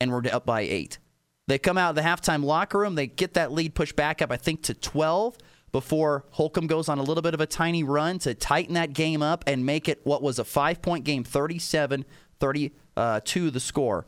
and 0.00 0.10
we're 0.10 0.22
up 0.32 0.44
by 0.44 0.62
eight. 0.62 0.98
They 1.46 1.58
come 1.58 1.78
out 1.78 1.90
of 1.90 1.96
the 1.96 2.02
halftime 2.02 2.44
locker 2.44 2.78
room. 2.78 2.96
They 2.96 3.06
get 3.06 3.34
that 3.34 3.52
lead 3.52 3.76
pushed 3.76 3.94
back 3.94 4.20
up, 4.20 4.32
I 4.32 4.36
think, 4.36 4.62
to 4.64 4.74
12 4.74 5.38
before 5.70 6.24
Holcomb 6.30 6.66
goes 6.66 6.88
on 6.88 6.98
a 6.98 7.02
little 7.02 7.22
bit 7.22 7.34
of 7.34 7.40
a 7.40 7.46
tiny 7.46 7.84
run 7.84 8.18
to 8.20 8.34
tighten 8.34 8.74
that 8.74 8.92
game 8.92 9.22
up 9.22 9.44
and 9.46 9.64
make 9.64 9.88
it 9.88 10.00
what 10.04 10.22
was 10.22 10.38
a 10.38 10.44
five 10.44 10.82
point 10.82 11.04
game 11.04 11.24
37 11.24 12.04
32 12.40 12.74
uh, 12.96 13.20
the 13.50 13.60
score. 13.60 14.06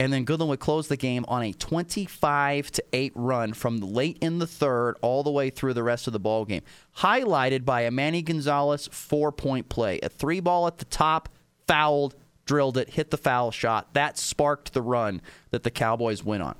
And 0.00 0.12
then 0.12 0.24
Goodland 0.24 0.48
would 0.48 0.60
close 0.60 0.86
the 0.86 0.96
game 0.96 1.24
on 1.26 1.42
a 1.42 1.52
25 1.52 2.70
to 2.70 2.84
8 2.92 3.12
run 3.16 3.52
from 3.52 3.78
late 3.78 4.16
in 4.20 4.38
the 4.38 4.46
third 4.46 4.96
all 5.02 5.24
the 5.24 5.30
way 5.30 5.50
through 5.50 5.74
the 5.74 5.82
rest 5.82 6.06
of 6.06 6.12
the 6.12 6.20
ball 6.20 6.44
game. 6.44 6.62
Highlighted 6.98 7.64
by 7.64 7.80
a 7.80 7.90
Manny 7.90 8.22
Gonzalez 8.22 8.88
four-point 8.92 9.68
play. 9.68 9.98
A 10.00 10.08
three 10.08 10.38
ball 10.38 10.68
at 10.68 10.78
the 10.78 10.84
top, 10.84 11.28
fouled, 11.66 12.14
drilled 12.46 12.78
it, 12.78 12.90
hit 12.90 13.10
the 13.10 13.16
foul 13.16 13.50
shot. 13.50 13.92
That 13.94 14.16
sparked 14.16 14.72
the 14.72 14.82
run 14.82 15.20
that 15.50 15.64
the 15.64 15.70
Cowboys 15.70 16.22
went 16.24 16.44
on. 16.44 16.54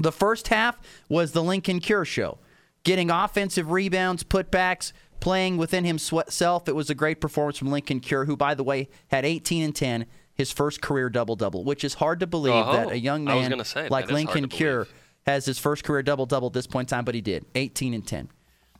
The 0.00 0.12
first 0.12 0.48
half 0.48 0.80
was 1.08 1.30
the 1.30 1.44
Lincoln 1.44 1.78
Cure 1.78 2.04
show. 2.04 2.38
Getting 2.82 3.08
offensive 3.08 3.70
rebounds, 3.70 4.24
putbacks, 4.24 4.92
playing 5.20 5.58
within 5.58 5.84
himself. 5.84 6.68
It 6.68 6.74
was 6.74 6.90
a 6.90 6.96
great 6.96 7.20
performance 7.20 7.56
from 7.56 7.70
Lincoln 7.70 8.00
Cure, 8.00 8.24
who, 8.24 8.36
by 8.36 8.54
the 8.54 8.64
way, 8.64 8.88
had 9.08 9.24
18 9.24 9.62
and 9.62 9.76
10, 9.76 10.06
his 10.34 10.50
first 10.52 10.80
career 10.80 11.08
double 11.10 11.36
double, 11.36 11.64
which 11.64 11.84
is 11.84 11.94
hard 11.94 12.20
to 12.20 12.26
believe 12.26 12.54
Oh, 12.54 12.72
that 12.72 12.90
a 12.90 12.98
young 12.98 13.24
man 13.24 13.64
say, 13.64 13.88
like 13.88 14.06
that 14.08 14.14
is 14.14 14.24
hard 14.24 14.34
Lincoln 14.34 14.48
Cure 14.48 14.86
has 15.26 15.44
his 15.44 15.58
first 15.58 15.84
career 15.84 16.02
double 16.02 16.26
double 16.26 16.48
at 16.48 16.52
this 16.54 16.66
point 16.66 16.90
in 16.90 16.96
time, 16.96 17.04
but 17.04 17.14
he 17.14 17.20
did 17.20 17.44
18 17.54 17.94
and 17.94 18.06
10. 18.06 18.28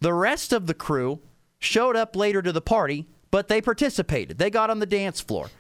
The 0.00 0.12
rest 0.12 0.52
of 0.52 0.66
the 0.66 0.75
crew 0.75 1.21
showed 1.59 1.94
up 1.97 2.16
later 2.16 2.42
to 2.42 2.50
the 2.52 2.61
party, 2.61 3.06
but 3.30 3.49
they 3.49 3.61
participated. 3.61 4.38
They 4.38 4.50
got 4.50 4.71
on 4.71 4.78
the 4.80 4.87
dance 4.87 5.21
floor. 5.21 5.50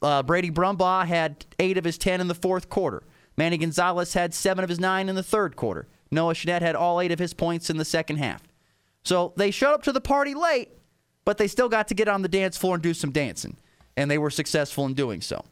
Uh, 0.00 0.22
Brady 0.22 0.50
Brumbaugh 0.50 1.06
had 1.06 1.44
eight 1.58 1.76
of 1.76 1.84
his 1.84 1.98
10 1.98 2.20
in 2.22 2.28
the 2.28 2.34
fourth 2.34 2.70
quarter. 2.70 3.02
Manny 3.36 3.58
Gonzalez 3.58 4.14
had 4.14 4.32
seven 4.32 4.64
of 4.64 4.70
his 4.70 4.80
nine 4.80 5.08
in 5.10 5.14
the 5.14 5.22
third 5.22 5.56
quarter. 5.56 5.88
Noah 6.10 6.34
Chanette 6.34 6.62
had 6.62 6.74
all 6.74 7.00
eight 7.00 7.12
of 7.12 7.18
his 7.18 7.34
points 7.34 7.68
in 7.70 7.76
the 7.76 7.84
second 7.84 8.16
half. 8.16 8.42
So 9.04 9.32
they 9.36 9.50
showed 9.50 9.74
up 9.74 9.82
to 9.84 9.92
the 9.92 10.00
party 10.00 10.34
late, 10.34 10.70
but 11.24 11.38
they 11.38 11.46
still 11.46 11.68
got 11.68 11.88
to 11.88 11.94
get 11.94 12.08
on 12.08 12.22
the 12.22 12.28
dance 12.28 12.56
floor 12.56 12.74
and 12.74 12.82
do 12.82 12.94
some 12.94 13.12
dancing. 13.12 13.56
And 14.00 14.10
they 14.10 14.16
were 14.16 14.30
successful 14.30 14.86
in 14.86 14.94
doing 14.94 15.20
so. 15.20 15.44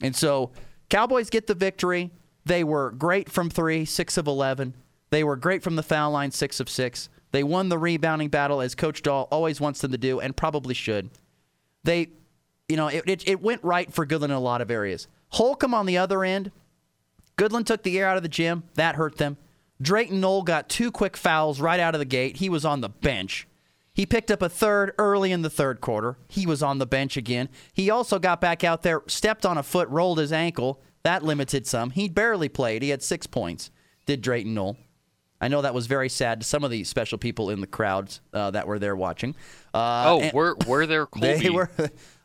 And 0.00 0.16
so 0.16 0.50
Cowboys 0.88 1.30
get 1.30 1.46
the 1.46 1.54
victory. 1.54 2.10
They 2.44 2.64
were 2.64 2.90
great 2.90 3.30
from 3.30 3.48
three, 3.48 3.84
six 3.84 4.16
of 4.16 4.26
11. 4.26 4.74
They 5.10 5.22
were 5.22 5.36
great 5.36 5.62
from 5.62 5.76
the 5.76 5.82
foul 5.84 6.10
line, 6.10 6.32
six 6.32 6.58
of 6.58 6.68
six. 6.68 7.08
They 7.30 7.44
won 7.44 7.68
the 7.68 7.78
rebounding 7.78 8.28
battle 8.28 8.60
as 8.60 8.74
Coach 8.74 9.02
Dahl 9.02 9.28
always 9.30 9.60
wants 9.60 9.80
them 9.80 9.92
to 9.92 9.98
do 9.98 10.18
and 10.18 10.36
probably 10.36 10.74
should. 10.74 11.10
they, 11.84 12.08
you 12.68 12.76
know, 12.76 12.88
it, 12.88 13.04
it, 13.06 13.28
it 13.28 13.40
went 13.40 13.62
right 13.62 13.92
for 13.92 14.04
Goodland 14.04 14.24
in 14.24 14.30
a 14.32 14.40
lot 14.40 14.60
of 14.60 14.70
areas. 14.70 15.06
Holcomb 15.28 15.74
on 15.74 15.86
the 15.86 15.96
other 15.96 16.24
end, 16.24 16.50
Goodland 17.36 17.66
took 17.66 17.84
the 17.84 17.98
air 18.00 18.08
out 18.08 18.16
of 18.16 18.24
the 18.24 18.28
gym. 18.28 18.64
That 18.74 18.96
hurt 18.96 19.18
them. 19.18 19.36
Drayton 19.80 20.20
Knoll 20.20 20.42
got 20.42 20.68
two 20.68 20.90
quick 20.90 21.16
fouls 21.16 21.60
right 21.60 21.78
out 21.78 21.94
of 21.94 22.00
the 22.00 22.04
gate. 22.04 22.38
He 22.38 22.48
was 22.48 22.64
on 22.64 22.80
the 22.80 22.88
bench. 22.88 23.46
He 24.00 24.06
picked 24.06 24.30
up 24.30 24.40
a 24.40 24.48
third 24.48 24.94
early 24.96 25.30
in 25.30 25.42
the 25.42 25.50
third 25.50 25.82
quarter. 25.82 26.16
He 26.26 26.46
was 26.46 26.62
on 26.62 26.78
the 26.78 26.86
bench 26.86 27.18
again. 27.18 27.50
He 27.74 27.90
also 27.90 28.18
got 28.18 28.40
back 28.40 28.64
out 28.64 28.82
there, 28.82 29.02
stepped 29.06 29.44
on 29.44 29.58
a 29.58 29.62
foot, 29.62 29.90
rolled 29.90 30.16
his 30.16 30.32
ankle. 30.32 30.80
That 31.02 31.22
limited 31.22 31.66
some. 31.66 31.90
He 31.90 32.08
barely 32.08 32.48
played. 32.48 32.80
He 32.80 32.88
had 32.88 33.02
six 33.02 33.26
points, 33.26 33.70
did 34.06 34.22
Drayton 34.22 34.54
Knoll. 34.54 34.78
I 35.38 35.48
know 35.48 35.60
that 35.60 35.74
was 35.74 35.86
very 35.86 36.08
sad 36.08 36.40
to 36.40 36.46
some 36.46 36.64
of 36.64 36.70
the 36.70 36.82
special 36.84 37.18
people 37.18 37.50
in 37.50 37.60
the 37.60 37.66
crowds 37.66 38.22
uh, 38.32 38.52
that 38.52 38.66
were 38.66 38.78
there 38.78 38.96
watching. 38.96 39.36
Uh, 39.74 40.04
oh, 40.06 40.30
were, 40.32 40.56
were 40.66 40.86
there 40.86 41.04
Colby? 41.06 41.34
They 41.34 41.50
were. 41.50 41.70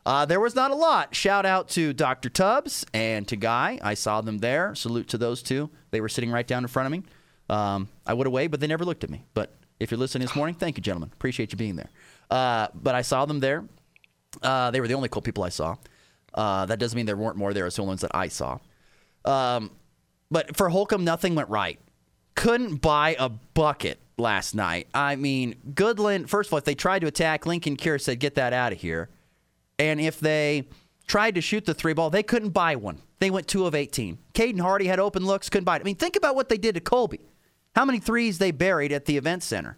Uh, 0.06 0.24
there 0.24 0.40
was 0.40 0.56
not 0.56 0.72
a 0.72 0.76
lot. 0.76 1.14
Shout 1.14 1.46
out 1.46 1.68
to 1.72 1.92
Dr. 1.92 2.30
Tubbs 2.30 2.86
and 2.94 3.28
to 3.28 3.36
Guy. 3.36 3.80
I 3.82 3.96
saw 3.96 4.22
them 4.22 4.38
there. 4.38 4.76
Salute 4.76 5.10
to 5.10 5.18
those 5.18 5.44
two. 5.44 5.70
They 5.92 6.00
were 6.00 6.08
sitting 6.08 6.32
right 6.32 6.48
down 6.48 6.64
in 6.64 6.70
front 6.70 6.86
of 6.86 6.94
me. 6.94 7.04
Um, 7.50 7.90
I 8.08 8.14
would 8.14 8.28
have 8.28 8.32
waved, 8.34 8.52
but 8.52 8.62
they 8.62 8.68
never 8.68 8.86
looked 8.86 9.04
at 9.04 9.10
me. 9.10 9.26
But 9.34 9.54
if 9.80 9.92
you're 9.92 9.98
listening 9.98 10.26
this 10.28 10.36
morning, 10.36 10.56
thank 10.56 10.78
you, 10.78 10.82
gentlemen. 10.82 11.10
Appreciate 11.14 11.52
you 11.52 11.58
being 11.58 11.76
there. 11.76 11.90
Uh, 12.30 12.68
but 12.74 12.96
I 12.96 13.02
saw 13.02 13.26
them 13.26 13.40
there. 13.40 13.66
Uh, 14.42 14.72
they 14.72 14.82
were 14.82 14.88
the 14.88 14.94
only 14.94 15.10
cool 15.10 15.22
people 15.22 15.44
I 15.44 15.50
saw. 15.50 15.76
Uh, 16.34 16.66
that 16.66 16.80
doesn't 16.80 16.96
mean 16.96 17.06
there 17.06 17.16
weren't 17.16 17.38
more 17.38 17.54
there. 17.54 17.66
It's 17.66 17.78
the 17.78 17.82
only 17.82 17.92
ones 17.92 18.02
that 18.02 18.12
I 18.14 18.28
saw. 18.28 18.60
Um, 19.24 19.72
but 20.30 20.56
for 20.56 20.70
Holcomb, 20.70 21.04
nothing 21.04 21.36
went 21.36 21.50
right. 21.50 21.80
Couldn't 22.36 22.78
buy 22.78 23.16
a 23.18 23.30
bucket 23.30 24.00
last 24.18 24.56
night. 24.56 24.88
I 24.94 25.16
mean, 25.16 25.56
Goodland, 25.74 26.28
first 26.30 26.50
of 26.50 26.54
all, 26.54 26.60
if 26.60 26.66
they 26.66 26.76
tried 26.76 27.00
to 27.00 27.08
attack, 27.08 27.46
Lincoln 27.46 27.76
Cure 27.76 28.00
said, 28.00 28.20
get 28.20 28.36
that 28.36 28.54
out 28.54 28.74
of 28.74 28.82
here. 28.82 29.10
And 29.80 30.00
if 30.00 30.20
they 30.20 30.68
tried 31.08 31.36
to 31.36 31.42
shoot 31.42 31.66
the 31.66 31.74
three 31.74 31.94
ball, 31.94 32.10
they 32.10 32.24
couldn't 32.24 32.50
buy 32.50 32.76
one. 32.76 33.02
They 33.20 33.32
went 33.32 33.48
two 33.48 33.66
of 33.66 33.76
18. 33.76 34.18
Caden 34.34 34.60
Hardy 34.60 34.88
had 34.88 35.00
open 35.00 35.26
looks, 35.26 35.50
couldn't 35.50 35.66
buy 35.66 35.78
it. 35.78 35.82
I 35.82 35.84
mean, 35.84 35.96
think 35.96 36.16
about 36.16 36.36
what 36.36 36.50
they 36.50 36.58
did 36.58 36.76
to 36.76 36.82
Colby. 36.82 37.22
How 37.76 37.86
many 37.86 38.00
threes 38.00 38.38
they 38.38 38.52
buried 38.52 38.92
at 38.92 39.06
the 39.06 39.18
event 39.18 39.44
center? 39.44 39.78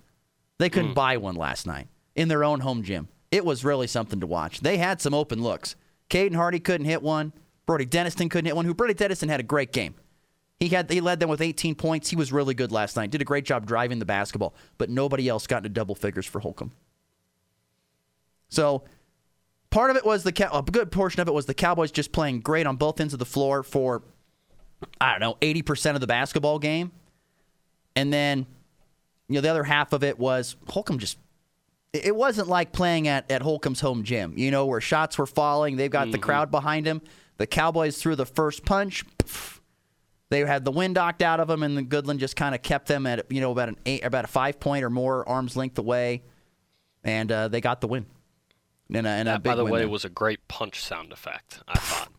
They 0.59 0.69
couldn't 0.69 0.91
mm. 0.91 0.95
buy 0.95 1.17
one 1.17 1.35
last 1.35 1.65
night 1.65 1.87
in 2.15 2.27
their 2.27 2.43
own 2.43 2.59
home 2.59 2.83
gym. 2.83 3.07
It 3.31 3.45
was 3.45 3.65
really 3.65 3.87
something 3.87 4.19
to 4.19 4.27
watch. 4.27 4.61
They 4.61 4.77
had 4.77 5.01
some 5.01 5.13
open 5.13 5.41
looks. 5.41 5.75
Caden 6.09 6.35
Hardy 6.35 6.59
couldn't 6.59 6.85
hit 6.85 7.01
one. 7.01 7.33
Brody 7.65 7.85
Denniston 7.85 8.29
couldn't 8.29 8.45
hit 8.45 8.55
one. 8.55 8.65
Who 8.65 8.73
Brody 8.73 8.93
Denniston 8.93 9.29
had 9.29 9.39
a 9.39 9.43
great 9.43 9.73
game. 9.73 9.95
He 10.59 10.69
had 10.69 10.89
he 10.89 11.01
led 11.01 11.19
them 11.19 11.29
with 11.29 11.41
18 11.41 11.75
points. 11.75 12.09
He 12.09 12.15
was 12.15 12.31
really 12.31 12.53
good 12.53 12.71
last 12.71 12.95
night. 12.95 13.11
Did 13.11 13.21
a 13.21 13.25
great 13.25 13.45
job 13.45 13.65
driving 13.67 13.99
the 13.99 14.05
basketball, 14.05 14.55
but 14.77 14.89
nobody 14.89 15.27
else 15.27 15.45
got 15.45 15.57
into 15.57 15.69
double 15.69 15.93
figures 15.93 16.25
for 16.25 16.39
Holcomb. 16.39 16.71
So 18.49 18.85
part 19.69 19.91
of 19.91 19.97
it 19.97 20.05
was 20.05 20.23
the 20.23 20.49
a 20.51 20.63
good 20.63 20.91
portion 20.91 21.21
of 21.21 21.27
it 21.27 21.33
was 21.33 21.45
the 21.45 21.53
Cowboys 21.53 21.91
just 21.91 22.11
playing 22.11 22.39
great 22.39 22.65
on 22.65 22.77
both 22.77 22.99
ends 22.99 23.13
of 23.13 23.19
the 23.19 23.25
floor 23.25 23.61
for 23.61 24.03
I 25.01 25.11
don't 25.11 25.19
know 25.19 25.37
80% 25.41 25.95
of 25.95 26.01
the 26.01 26.07
basketball 26.07 26.57
game, 26.59 26.91
and 27.97 28.13
then 28.13 28.45
you 29.27 29.35
know 29.35 29.41
the 29.41 29.49
other 29.49 29.63
half 29.63 29.91
of 29.91 30.03
it 30.03 30.17
was 30.17 30.55
Holcomb 30.69 30.99
just. 30.99 31.17
It 31.93 32.15
wasn't 32.15 32.47
like 32.47 32.73
playing 32.73 33.07
at, 33.07 33.31
at 33.31 33.41
Holcomb's 33.41 33.79
home 33.79 34.03
gym, 34.03 34.37
you 34.37 34.51
know, 34.51 34.65
where 34.65 34.81
shots 34.81 35.17
were 35.17 35.25
falling. 35.25 35.77
They've 35.77 35.89
got 35.89 36.03
mm-hmm. 36.03 36.11
the 36.11 36.17
crowd 36.19 36.51
behind 36.51 36.85
him. 36.85 37.01
The 37.37 37.47
Cowboys 37.47 37.97
threw 37.97 38.15
the 38.15 38.25
first 38.25 38.65
punch. 38.65 39.03
They 40.29 40.41
had 40.41 40.65
the 40.65 40.71
wind 40.71 40.95
knocked 40.95 41.21
out 41.21 41.39
of 41.39 41.47
them, 41.47 41.63
and 41.63 41.77
the 41.77 41.81
Goodland 41.81 42.17
just 42.17 42.35
kind 42.35 42.53
of 42.53 42.61
kept 42.61 42.87
them 42.87 43.07
at 43.07 43.31
you 43.31 43.41
know 43.41 43.51
about 43.51 43.69
an 43.69 43.77
eight, 43.85 44.03
about 44.03 44.25
a 44.25 44.27
five 44.27 44.59
point 44.59 44.83
or 44.83 44.89
more 44.89 45.27
arms 45.27 45.55
length 45.55 45.79
away, 45.79 46.21
and 47.03 47.31
uh, 47.31 47.47
they 47.47 47.61
got 47.61 47.81
the 47.81 47.87
win. 47.87 48.05
And 48.93 49.07
a, 49.07 49.09
and 49.09 49.27
that, 49.27 49.43
by 49.43 49.55
the 49.55 49.65
way, 49.65 49.79
there. 49.79 49.89
was 49.89 50.05
a 50.05 50.09
great 50.09 50.47
punch 50.47 50.83
sound 50.83 51.11
effect. 51.11 51.61
I 51.67 51.79
thought. 51.79 52.11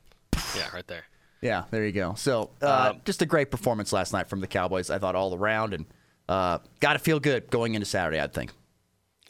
yeah, 0.57 0.69
right 0.75 0.87
there. 0.87 1.05
Yeah, 1.41 1.65
there 1.71 1.87
you 1.87 1.93
go. 1.93 2.15
So, 2.15 2.51
uh, 2.61 2.93
um, 2.95 3.01
just 3.05 3.23
a 3.23 3.27
great 3.27 3.51
performance 3.51 3.93
last 3.93 4.13
night 4.13 4.29
from 4.29 4.41
the 4.41 4.47
Cowboys. 4.47 4.91
I 4.91 4.99
thought 4.99 5.15
all 5.15 5.35
around, 5.35 5.73
and 5.73 5.87
uh, 6.29 6.59
got 6.81 6.95
to 6.95 6.99
feel 6.99 7.21
good 7.21 7.51
going 7.51 7.75
into 7.75 7.87
Saturday. 7.87 8.21
I 8.21 8.27
think. 8.27 8.53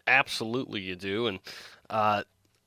Absolutely, 0.07 0.81
you 0.81 0.97
do, 0.97 1.27
and 1.27 1.39
uh, 1.91 2.23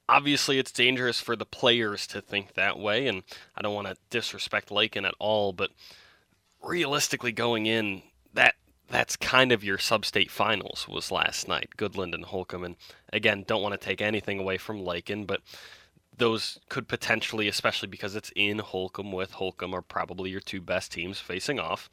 obviously 0.07 0.59
it's 0.59 0.71
dangerous 0.71 1.19
for 1.19 1.35
the 1.35 1.45
players 1.45 2.05
to 2.07 2.21
think 2.21 2.53
that 2.53 2.77
way. 2.77 3.07
And 3.07 3.23
I 3.55 3.61
don't 3.61 3.73
want 3.73 3.87
to 3.87 3.97
disrespect 4.11 4.69
Lakin 4.69 5.05
at 5.05 5.15
all, 5.17 5.53
but 5.53 5.71
realistically, 6.61 7.31
going 7.31 7.65
in, 7.65 8.03
that 8.33 8.55
that's 8.89 9.15
kind 9.15 9.51
of 9.51 9.63
your 9.63 9.77
sub-state 9.77 10.29
finals 10.29 10.85
was 10.87 11.11
last 11.11 11.47
night, 11.47 11.69
Goodland 11.77 12.13
and 12.13 12.25
Holcomb. 12.25 12.65
And 12.65 12.75
again, 13.11 13.45
don't 13.47 13.63
want 13.63 13.73
to 13.73 13.83
take 13.83 14.01
anything 14.01 14.37
away 14.37 14.57
from 14.57 14.83
Lakin, 14.83 15.25
but 15.25 15.41
those 16.21 16.59
could 16.69 16.87
potentially, 16.87 17.47
especially 17.47 17.87
because 17.87 18.15
it's 18.15 18.31
in 18.35 18.59
Holcomb 18.59 19.11
with 19.11 19.31
Holcomb, 19.31 19.73
are 19.73 19.81
probably 19.81 20.29
your 20.29 20.39
two 20.39 20.61
best 20.61 20.91
teams 20.91 21.19
facing 21.19 21.59
off. 21.59 21.89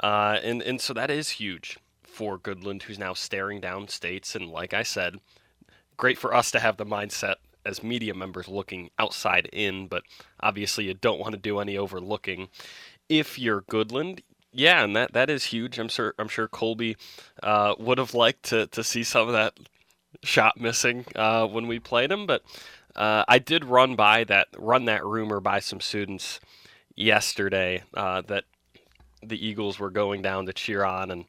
Uh, 0.00 0.38
and, 0.42 0.62
and 0.62 0.80
so 0.80 0.94
that 0.94 1.10
is 1.10 1.28
huge 1.28 1.78
for 2.02 2.38
Goodland, 2.38 2.84
who's 2.84 2.98
now 2.98 3.12
staring 3.12 3.60
down 3.60 3.88
states. 3.88 4.34
And 4.34 4.48
like 4.48 4.72
I 4.72 4.82
said, 4.82 5.16
great 5.98 6.16
for 6.16 6.34
us 6.34 6.50
to 6.52 6.60
have 6.60 6.78
the 6.78 6.86
mindset 6.86 7.34
as 7.66 7.82
media 7.82 8.14
members 8.14 8.48
looking 8.48 8.88
outside 8.98 9.50
in, 9.52 9.86
but 9.86 10.02
obviously 10.40 10.86
you 10.86 10.94
don't 10.94 11.20
want 11.20 11.32
to 11.32 11.38
do 11.40 11.58
any 11.58 11.76
overlooking. 11.76 12.48
If 13.10 13.38
you're 13.38 13.60
Goodland, 13.60 14.20
yeah, 14.50 14.82
and 14.82 14.96
that 14.96 15.12
that 15.12 15.28
is 15.28 15.44
huge. 15.44 15.78
I'm 15.78 15.88
sure 15.88 16.14
I'm 16.18 16.28
sure 16.28 16.48
Colby 16.48 16.96
uh, 17.42 17.74
would 17.78 17.98
have 17.98 18.14
liked 18.14 18.44
to 18.44 18.66
to 18.68 18.82
see 18.82 19.04
some 19.04 19.28
of 19.28 19.34
that 19.34 19.58
shot 20.22 20.58
missing 20.58 21.04
uh, 21.14 21.46
when 21.46 21.66
we 21.66 21.78
played 21.78 22.10
him, 22.10 22.26
but 22.26 22.42
uh, 22.98 23.24
I 23.28 23.38
did 23.38 23.64
run 23.64 23.94
by 23.94 24.24
that 24.24 24.48
run 24.58 24.86
that 24.86 25.04
rumor 25.04 25.38
by 25.38 25.60
some 25.60 25.80
students 25.80 26.40
yesterday 26.96 27.84
uh, 27.94 28.22
that 28.22 28.44
the 29.22 29.46
Eagles 29.46 29.78
were 29.78 29.90
going 29.90 30.20
down 30.20 30.46
to 30.46 30.52
cheer 30.52 30.84
on, 30.84 31.12
and 31.12 31.24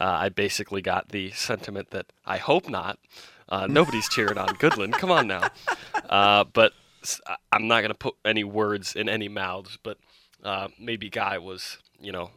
uh, 0.00 0.04
I 0.04 0.28
basically 0.30 0.82
got 0.82 1.10
the 1.10 1.30
sentiment 1.30 1.90
that 1.90 2.06
I 2.26 2.38
hope 2.38 2.68
not. 2.68 2.98
Uh, 3.48 3.66
nobody's 3.70 4.08
cheering 4.08 4.36
on 4.36 4.48
Goodland. 4.56 4.94
Come 4.94 5.12
on 5.12 5.28
now, 5.28 5.48
but 6.52 6.72
I'm 7.52 7.68
not 7.68 7.82
going 7.82 7.92
to 7.92 7.94
put 7.94 8.14
any 8.24 8.42
words 8.42 8.96
in 8.96 9.08
any 9.08 9.28
mouths, 9.28 9.78
but 9.80 9.98
maybe 10.76 11.08
Guy 11.08 11.38
was 11.38 11.78
you 12.00 12.10
know 12.10 12.30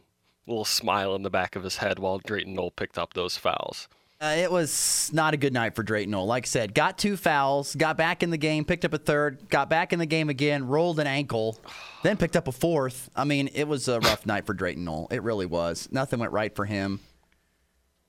a 0.46 0.50
little 0.50 0.64
smile 0.64 1.16
in 1.16 1.24
the 1.24 1.30
back 1.30 1.56
of 1.56 1.64
his 1.64 1.78
head 1.78 1.98
while 1.98 2.18
Drayton 2.18 2.54
Knoll 2.54 2.70
picked 2.70 2.98
up 2.98 3.14
those 3.14 3.36
fouls. 3.36 3.88
Uh, 4.18 4.34
it 4.38 4.50
was 4.50 5.10
not 5.12 5.34
a 5.34 5.36
good 5.36 5.52
night 5.52 5.74
for 5.74 5.82
Drayton 5.82 6.10
Knoll. 6.10 6.26
Like 6.26 6.46
I 6.46 6.48
said, 6.48 6.74
got 6.74 6.96
two 6.96 7.18
fouls, 7.18 7.74
got 7.74 7.98
back 7.98 8.22
in 8.22 8.30
the 8.30 8.38
game, 8.38 8.64
picked 8.64 8.86
up 8.86 8.94
a 8.94 8.98
third, 8.98 9.50
got 9.50 9.68
back 9.68 9.92
in 9.92 9.98
the 9.98 10.06
game 10.06 10.30
again, 10.30 10.66
rolled 10.66 10.98
an 10.98 11.06
ankle, 11.06 11.58
then 12.02 12.16
picked 12.16 12.34
up 12.34 12.48
a 12.48 12.52
fourth. 12.52 13.10
I 13.14 13.24
mean, 13.24 13.50
it 13.52 13.68
was 13.68 13.88
a 13.88 14.00
rough 14.00 14.24
night 14.24 14.46
for 14.46 14.54
Drayton 14.54 14.84
Knoll. 14.84 15.08
It 15.10 15.22
really 15.22 15.44
was. 15.44 15.88
Nothing 15.92 16.18
went 16.18 16.32
right 16.32 16.54
for 16.54 16.64
him. 16.64 17.00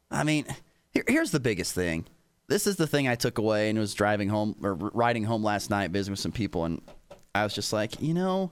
I 0.09 0.23
mean, 0.23 0.45
here, 0.91 1.03
here's 1.07 1.31
the 1.31 1.41
biggest 1.41 1.73
thing. 1.73 2.05
This 2.47 2.67
is 2.67 2.77
the 2.77 2.87
thing 2.87 3.09
I 3.09 3.15
took 3.15 3.37
away 3.37 3.69
and 3.69 3.77
was 3.77 3.93
driving 3.93 4.29
home 4.29 4.55
or 4.63 4.75
riding 4.75 5.25
home 5.25 5.43
last 5.43 5.69
night, 5.69 5.91
visiting 5.91 6.13
with 6.13 6.19
some 6.21 6.31
people, 6.31 6.63
and 6.63 6.81
I 7.35 7.43
was 7.43 7.53
just 7.53 7.73
like, 7.73 8.01
you 8.01 8.13
know, 8.13 8.51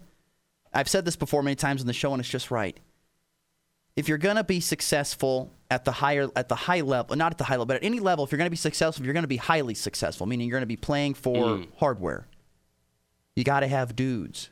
I've 0.74 0.89
said 0.89 1.05
this 1.05 1.15
before 1.15 1.41
many 1.41 1.55
times 1.55 1.79
in 1.79 1.88
the 1.88 1.93
show, 1.93 2.12
and 2.12 2.19
it's 2.19 2.27
just 2.27 2.51
right 2.51 2.77
if 3.95 4.09
you're 4.09 4.17
to 4.17 4.43
be 4.43 4.59
successful 4.59 5.51
at 5.72 5.86
the 5.86 5.91
higher 5.91 6.29
at 6.36 6.50
the 6.50 6.55
high 6.55 6.81
level, 6.81 7.15
not 7.15 7.31
at 7.31 7.38
the 7.38 7.43
high 7.43 7.55
level, 7.55 7.65
but 7.65 7.77
at 7.77 7.84
any 7.84 8.00
level, 8.00 8.24
if 8.24 8.31
you're 8.31 8.38
going 8.38 8.48
to 8.48 8.51
be 8.51 8.57
successful, 8.57 9.03
you're 9.05 9.13
going 9.13 9.24
to 9.24 9.27
be 9.27 9.38
highly 9.38 9.74
successful, 9.74 10.25
meaning 10.25 10.48
you're 10.48 10.55
going 10.55 10.62
to 10.62 10.67
be 10.67 10.75
playing 10.75 11.13
for 11.13 11.57
mm. 11.57 11.67
hardware, 11.77 12.27
you 13.36 13.43
got 13.43 13.62
to 13.62 13.67
have 13.67 13.95
dudes. 13.95 14.50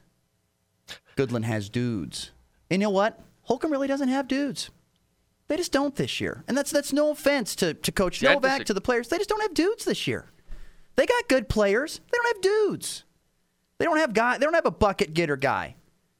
Goodland 1.16 1.46
has 1.46 1.70
dudes. 1.70 2.32
And 2.70 2.82
you 2.82 2.88
know 2.88 2.92
what? 2.92 3.20
Holcomb 3.44 3.72
really 3.72 3.88
doesn't 3.88 4.10
have 4.10 4.28
dudes. 4.28 4.70
They 5.48 5.58
just 5.58 5.72
don't 5.72 5.96
this 5.96 6.20
year. 6.20 6.44
And 6.48 6.58
that's 6.58 6.72
that's 6.72 6.94
no 6.94 7.12
offense 7.12 7.56
to, 7.58 7.74
to 7.74 7.92
Coach 7.92 8.22
yeah, 8.22 8.34
Novak, 8.34 8.66
to 8.66 8.74
the 8.74 8.82
players. 8.82 9.10
They 9.10 9.18
just 9.18 9.30
don't 9.30 9.42
have 9.42 9.54
dudes 9.54 9.86
this 9.86 10.08
year. 10.08 10.32
They 10.96 11.06
got 11.06 11.28
good 11.28 11.50
players. 11.50 12.00
They 12.12 12.18
don't 12.18 12.36
have 12.36 12.42
dudes. 12.42 13.04
They 13.78 13.86
don't 13.86 13.98
have 13.98 14.14
guy. 14.14 14.38
They 14.38 14.46
don't 14.46 14.54
have 14.54 14.66
a 14.66 14.72
bucket 14.72 15.14
getter 15.14 15.36
guy. 15.36 15.76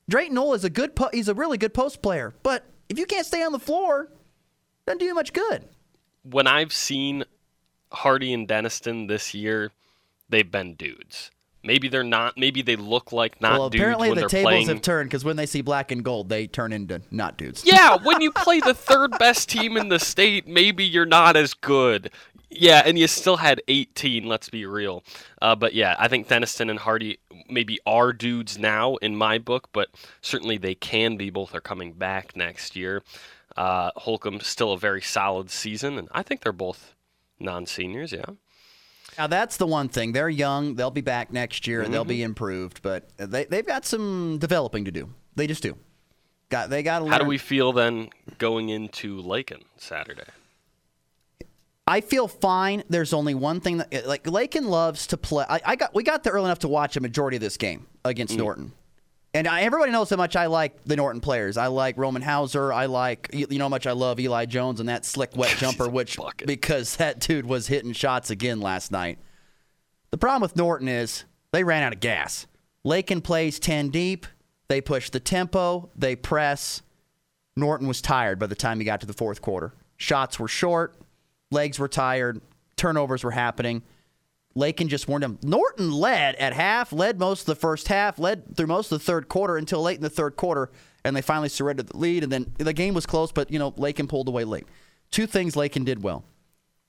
Drayton 0.10 0.36
Noel 0.36 0.54
is 0.54 0.66
a 0.66 0.70
good. 0.70 0.96
Po- 0.96 1.10
he's 1.14 1.30
a 1.30 1.34
really 1.34 1.58
good 1.58 1.74
post 1.74 2.02
player, 2.02 2.34
but 2.44 2.66
if 2.90 3.00
you 3.00 3.06
can't 3.06 3.26
stay 3.26 3.44
on 3.44 3.52
the 3.52 3.60
floor, 3.60 4.10
doesn't 4.86 5.00
do 5.00 5.06
you 5.06 5.16
much 5.16 5.34
good. 5.34 5.66
When 6.24 6.48
I've 6.48 6.74
seen 6.74 7.24
Hardy 7.92 8.34
and 8.34 8.48
Denniston 8.48 9.08
this 9.08 9.34
year, 9.34 9.72
they've 10.30 10.50
been 10.50 10.76
dudes. 10.76 11.32
Maybe 11.66 11.88
they're 11.88 12.04
not. 12.04 12.38
Maybe 12.38 12.62
they 12.62 12.76
look 12.76 13.14
like 13.14 13.40
not 13.40 13.58
well, 13.58 13.70
dudes. 13.70 13.82
Apparently, 13.82 14.10
when 14.10 14.16
the 14.16 14.22
they're 14.22 14.30
tables 14.30 14.50
playing. 14.50 14.68
have 14.68 14.82
turned 14.82 15.10
because 15.10 15.24
when 15.24 15.38
they 15.38 15.46
see 15.46 15.62
black 15.62 15.92
and 15.92 16.04
gold, 16.04 16.28
they 16.28 16.46
turn 16.46 16.74
into 16.74 17.02
not 17.10 17.38
dudes. 17.38 17.64
Yeah, 17.66 17.98
when 18.04 18.20
you 18.20 18.32
play 18.32 18.60
the 18.60 18.74
third 18.74 19.12
best 19.18 19.50
team 19.50 19.78
in 19.78 19.88
the 19.88 20.00
state, 20.00 20.46
maybe 20.46 20.84
you're 20.84 21.06
not 21.06 21.38
as 21.38 21.54
good. 21.54 22.12
Yeah, 22.50 22.84
and 22.86 23.00
you 23.00 23.08
still 23.08 23.38
had 23.38 23.62
18. 23.68 24.28
Let's 24.28 24.50
be 24.50 24.66
real. 24.66 25.04
Uh, 25.42 25.56
but 25.56 25.74
yeah, 25.74 25.96
I 25.98 26.08
think 26.10 26.28
Denniston 26.28 26.70
and 26.70 26.80
Hardy 26.80 27.18
maybe 27.50 27.80
are 27.86 28.12
dudes 28.12 28.60
now 28.60 28.96
in 28.98 29.16
my 29.16 29.38
book, 29.38 29.70
but 29.72 29.88
certainly 30.22 30.58
they 30.58 30.76
can 30.76 31.16
be. 31.16 31.30
Both 31.30 31.56
are 31.56 31.62
coming 31.62 31.94
back 31.94 32.36
next 32.36 32.76
year. 32.76 33.04
Uh, 33.56 33.92
Holcomb 33.96 34.40
still 34.40 34.72
a 34.74 34.78
very 34.78 35.02
solid 35.02 35.50
season, 35.52 35.98
and 35.98 36.08
I 36.12 36.24
think 36.24 36.42
they're 36.42 36.52
both 36.52 36.96
non-seniors. 37.40 38.12
Yeah. 38.12 38.26
Now 39.18 39.28
that's 39.28 39.58
the 39.58 39.68
one 39.68 39.90
thing. 39.90 40.12
They're 40.14 40.30
young. 40.30 40.74
They'll 40.76 40.90
be 40.90 41.02
back 41.02 41.32
next 41.32 41.68
year. 41.68 41.82
and 41.82 41.94
They'll 41.94 42.04
be 42.06 42.18
Mm-hmm. 42.18 42.26
improved, 42.26 42.82
but 42.82 43.10
they 43.18 43.46
they've 43.46 43.66
got 43.66 43.86
some 43.86 44.38
developing 44.40 44.86
to 44.86 44.92
do. 44.92 45.10
They 45.36 45.46
just 45.46 45.62
do. 45.62 45.78
Got 46.50 46.70
they 46.72 46.82
got 46.84 47.08
How 47.08 47.20
do 47.20 47.26
we 47.26 47.38
feel 47.38 47.74
then 47.74 48.10
going 48.40 48.70
into 48.70 49.20
Lakin 49.22 49.60
Saturday? 49.78 50.24
I 51.86 52.00
feel 52.02 52.28
fine. 52.28 52.84
There's 52.90 53.12
only 53.14 53.36
one 53.36 53.60
thing 53.60 53.78
that 53.80 54.08
like 54.08 54.26
Lakin 54.26 54.68
loves 54.68 55.06
to 55.08 55.18
play. 55.18 55.46
I, 55.50 55.60
I 55.66 55.76
got 55.76 55.94
we 55.94 56.02
got 56.04 56.24
there 56.24 56.34
early 56.34 56.46
enough 56.46 56.60
to 56.60 56.68
watch 56.70 56.96
a 56.96 57.02
majority 57.02 57.38
of 57.38 57.42
this 57.42 57.58
game 57.58 57.88
against 58.06 58.38
Norton, 58.38 58.72
and 59.34 59.48
I, 59.48 59.62
everybody 59.62 59.92
knows 59.92 60.10
how 60.10 60.16
much 60.16 60.36
I 60.36 60.46
like 60.46 60.84
the 60.86 60.96
Norton 60.96 61.22
players. 61.22 61.58
I 61.58 61.68
like 61.68 61.98
Roman 61.98 62.22
Hauser. 62.22 62.72
I 62.72 62.86
like 62.86 63.30
you 63.34 63.48
you 63.50 63.58
know 63.58 63.66
how 63.66 63.70
much 63.70 63.88
I 63.88 63.92
love 63.92 64.20
Eli 64.20 64.46
Jones 64.46 64.80
and 64.80 64.90
that 64.90 65.06
slick 65.06 65.36
wet 65.36 65.50
jumper, 65.58 65.90
which 65.90 66.18
because 66.46 66.96
that 66.98 67.20
dude 67.20 67.46
was 67.46 67.68
hitting 67.68 67.94
shots 67.94 68.30
again 68.30 68.62
last 68.62 68.92
night. 68.92 69.18
The 70.12 70.18
problem 70.18 70.42
with 70.42 70.56
Norton 70.56 70.88
is 70.88 71.26
they 71.52 71.64
ran 71.64 71.84
out 71.84 71.94
of 71.94 72.00
gas. 72.00 72.46
Lakin 72.84 73.22
plays 73.22 73.60
ten 73.60 73.90
deep. 73.90 74.28
They 74.68 74.82
push 74.82 75.10
the 75.10 75.20
tempo. 75.20 75.90
They 75.96 76.16
press. 76.16 76.82
Norton 77.56 77.88
was 77.88 78.02
tired 78.02 78.40
by 78.40 78.48
the 78.48 78.56
time 78.56 78.80
he 78.80 78.86
got 78.86 79.02
to 79.02 79.08
the 79.08 79.14
fourth 79.14 79.42
quarter. 79.42 79.74
Shots 79.98 80.40
were 80.40 80.48
short, 80.48 80.96
legs 81.52 81.78
were 81.78 81.88
tired, 81.88 82.42
turnovers 82.76 83.24
were 83.24 83.32
happening. 83.32 83.84
Lakin 84.56 84.88
just 84.88 85.08
warned 85.08 85.24
him. 85.24 85.40
Norton 85.42 85.92
led 85.92 86.36
at 86.36 86.54
half, 86.54 86.94
led 86.94 87.20
most 87.20 87.42
of 87.42 87.46
the 87.48 87.56
first 87.56 87.88
half, 87.88 88.20
led 88.20 88.56
through 88.56 88.68
most 88.68 88.92
of 88.92 89.00
the 89.00 89.06
third 89.06 89.28
quarter 89.28 89.58
until 89.58 89.82
late 89.82 89.98
in 89.98 90.04
the 90.04 90.10
third 90.10 90.36
quarter, 90.36 90.70
and 91.04 91.16
they 91.16 91.22
finally 91.22 91.50
surrendered 91.50 91.88
the 91.88 91.98
lead. 91.98 92.24
And 92.24 92.32
then 92.32 92.54
the 92.58 92.74
game 92.74 92.94
was 92.94 93.06
close, 93.06 93.32
but 93.32 93.52
you 93.52 93.58
know 93.58 93.74
Lakin 93.78 94.08
pulled 94.08 94.28
away 94.28 94.44
late. 94.44 94.68
Two 95.10 95.26
things 95.26 95.56
Lakin 95.56 95.84
did 95.84 96.04
well. 96.04 96.24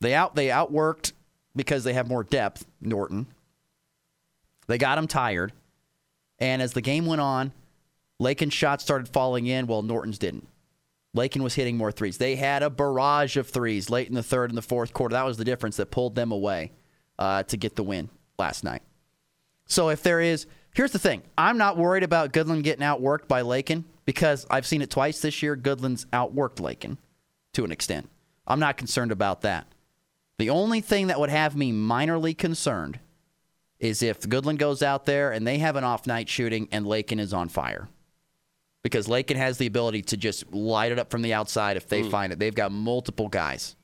They 0.00 0.14
out 0.14 0.35
they 0.35 0.49
outworked 0.49 1.12
because 1.56 1.85
they 1.85 1.94
have 1.94 2.09
more 2.09 2.25
depth. 2.25 2.66
Norton. 2.80 3.28
They 4.66 4.78
got 4.78 4.99
him 4.99 5.06
tired, 5.06 5.52
and 6.38 6.61
as 6.61 6.73
the 6.73 6.80
game 6.80 7.06
went 7.06 7.21
on, 7.21 7.52
Lakin's 8.18 8.54
shots 8.54 8.83
started 8.83 9.09
falling 9.09 9.47
in 9.47 9.66
while 9.66 9.83
Norton's 9.83 10.18
didn't. 10.18 10.49
Lakin 11.12 11.42
was 11.42 11.54
hitting 11.54 11.76
more 11.76 11.92
threes. 11.92 12.18
They 12.18 12.37
had 12.37 12.62
a 12.62 12.71
barrage 12.71 13.37
of 13.37 13.49
threes 13.49 13.88
late 13.88 14.09
in 14.09 14.14
the 14.14 14.23
third 14.23 14.50
and 14.50 14.59
the 14.59 14.62
fourth 14.62 14.92
quarter. 14.92 15.12
That 15.12 15.26
was 15.26 15.37
the 15.37 15.44
difference 15.44 15.76
that 15.76 15.90
pulled 15.90 16.14
them 16.14 16.33
away 16.33 16.73
uh, 17.18 17.42
to 17.44 17.56
get 17.56 17.76
the 17.76 17.83
win 17.83 18.09
last 18.38 18.64
night. 18.64 18.83
So 19.66 19.88
if 19.88 20.02
there 20.02 20.21
is, 20.21 20.47
here's 20.75 20.92
the 20.92 20.99
thing: 20.99 21.23
I'm 21.37 21.59
not 21.59 21.76
worried 21.76 22.02
about 22.02 22.33
Goodland 22.33 22.62
getting 22.62 22.85
outworked 22.85 23.28
by 23.28 23.42
Lakin 23.42 23.85
because 24.04 24.47
I've 24.50 24.66
seen 24.66 24.83
it 24.83 24.90
twice 24.90 25.21
this 25.21 25.42
year. 25.42 25.56
Goodland's 25.56 26.06
outworked 26.06 26.61
Lakin 26.61 26.99
to 27.54 27.64
an 27.64 27.73
extent. 27.73 28.09
I'm 28.47 28.61
not 28.61 28.76
concerned 28.76 29.12
about 29.12 29.40
that. 29.42 29.66
The 30.38 30.50
only 30.50 30.80
thing 30.80 31.06
that 31.06 31.21
would 31.21 31.30
have 31.30 31.56
me 31.56 31.73
minorly 31.73 32.37
concerned 32.37 32.99
is 33.78 34.02
if 34.02 34.21
Goodland 34.21 34.59
goes 34.59 34.83
out 34.83 35.04
there 35.04 35.30
and 35.30 35.47
they 35.47 35.59
have 35.59 35.76
an 35.76 35.85
off 35.85 36.06
night 36.06 36.28
shooting 36.28 36.68
and 36.73 36.87
Lakin 36.87 37.21
is 37.21 37.33
on 37.33 37.49
fire 37.49 37.88
because 38.83 39.09
Lakin 39.09 39.37
has 39.37 39.59
the 39.59 39.66
ability 39.66 40.02
to 40.02 40.16
just 40.16 40.52
light 40.52 40.92
it 40.92 40.99
up 40.99 41.11
from 41.11 41.23
the 41.23 41.33
outside 41.33 41.76
if 41.76 41.88
they 41.88 42.02
find 42.02 42.33
it. 42.33 42.38
They've 42.38 42.54
got 42.54 42.73
multiple 42.73 43.28
guys. 43.28 43.76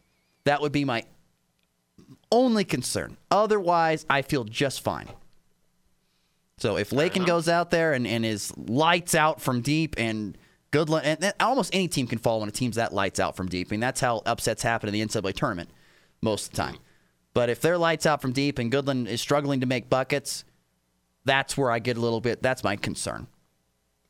That 0.44 0.60
would 0.60 0.72
be 0.72 0.84
my 0.84 1.04
only 2.32 2.64
concern. 2.64 3.16
Otherwise, 3.30 4.06
I 4.08 4.22
feel 4.22 4.44
just 4.44 4.82
fine. 4.82 5.08
So 6.58 6.76
if 6.76 6.92
Lakin 6.92 7.24
goes 7.24 7.48
out 7.48 7.70
there 7.70 7.94
and, 7.94 8.06
and 8.06 8.24
is 8.24 8.56
lights 8.56 9.14
out 9.14 9.40
from 9.40 9.62
deep 9.62 9.94
and 9.98 10.36
Goodland, 10.72 11.02
and 11.04 11.24
and 11.24 11.34
almost 11.40 11.74
any 11.74 11.88
team 11.88 12.06
can 12.06 12.18
fall 12.18 12.40
when 12.40 12.48
a 12.48 12.52
team's 12.52 12.76
that 12.76 12.92
lights 12.92 13.18
out 13.18 13.34
from 13.34 13.48
deep. 13.48 13.68
I 13.68 13.70
mean, 13.72 13.80
that's 13.80 14.00
how 14.00 14.22
upsets 14.26 14.62
happen 14.62 14.88
in 14.88 14.92
the 14.92 15.00
NCAA 15.00 15.34
tournament 15.34 15.70
most 16.20 16.46
of 16.46 16.50
the 16.50 16.56
time. 16.58 16.76
But 17.32 17.48
if 17.48 17.60
they're 17.60 17.78
lights 17.78 18.06
out 18.06 18.20
from 18.20 18.32
deep 18.32 18.58
and 18.58 18.70
Goodland 18.70 19.06
is 19.06 19.20
struggling 19.20 19.60
to 19.60 19.66
make 19.66 19.88
buckets, 19.88 20.44
that's 21.24 21.56
where 21.56 21.70
I 21.70 21.78
get 21.78 21.96
a 21.96 22.00
little 22.00 22.20
bit, 22.20 22.42
that's 22.42 22.62
my 22.62 22.76
concern. 22.76 23.26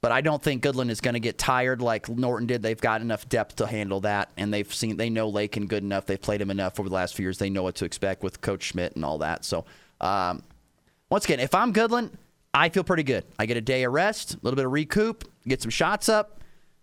But 0.03 0.13
I 0.13 0.23
don't 0.23 0.43
think 0.43 0.63
Goodland 0.63 0.91
is 0.91 1.03
going 1.03 1.15
to 1.15 1.21
get 1.21 1.37
tired 1.37 1.83
like 1.83 2.09
Norton 2.09 2.47
did. 2.47 2.63
They've 2.63 2.81
got 2.81 3.03
enough 3.03 3.29
depth 3.29 3.57
to 3.57 3.67
handle 3.67 4.01
that, 4.01 4.31
and 4.37 4.53
they've 4.53 4.73
seen 4.73 4.97
they 4.97 5.11
know 5.11 5.29
Lakin 5.29 5.67
good 5.67 5.83
enough. 5.83 6.07
They've 6.07 6.21
played 6.21 6.41
him 6.41 6.51
enough 6.51 6.81
over 6.81 6.89
the 6.89 6.95
last 6.95 7.15
few 7.15 7.25
years. 7.25 7.37
They 7.37 7.51
know 7.51 7.63
what 7.63 7.75
to 7.77 7.85
expect 7.85 8.23
with 8.23 8.41
Coach 8.41 8.63
Schmidt 8.63 8.97
and 8.97 9.05
all 9.05 9.19
that. 9.19 9.45
So, 9.45 9.67
um, 10.01 10.43
once 11.11 11.27
again, 11.27 11.41
if 11.41 11.55
I'm 11.55 11.75
Goodland, 11.75 12.13
I 12.55 12.71
feel 12.71 12.83
pretty 12.83 13.03
good. 13.03 13.25
I 13.39 13.45
get 13.47 13.59
a 13.59 13.61
day 13.61 13.85
of 13.85 13.93
rest, 13.93 14.35
a 14.35 14.39
little 14.43 14.57
bit 14.57 14.65
of 14.65 14.73
recoup, 14.73 15.31
get 15.47 15.61
some 15.61 15.71
shots 15.71 16.09
up, 16.09 16.41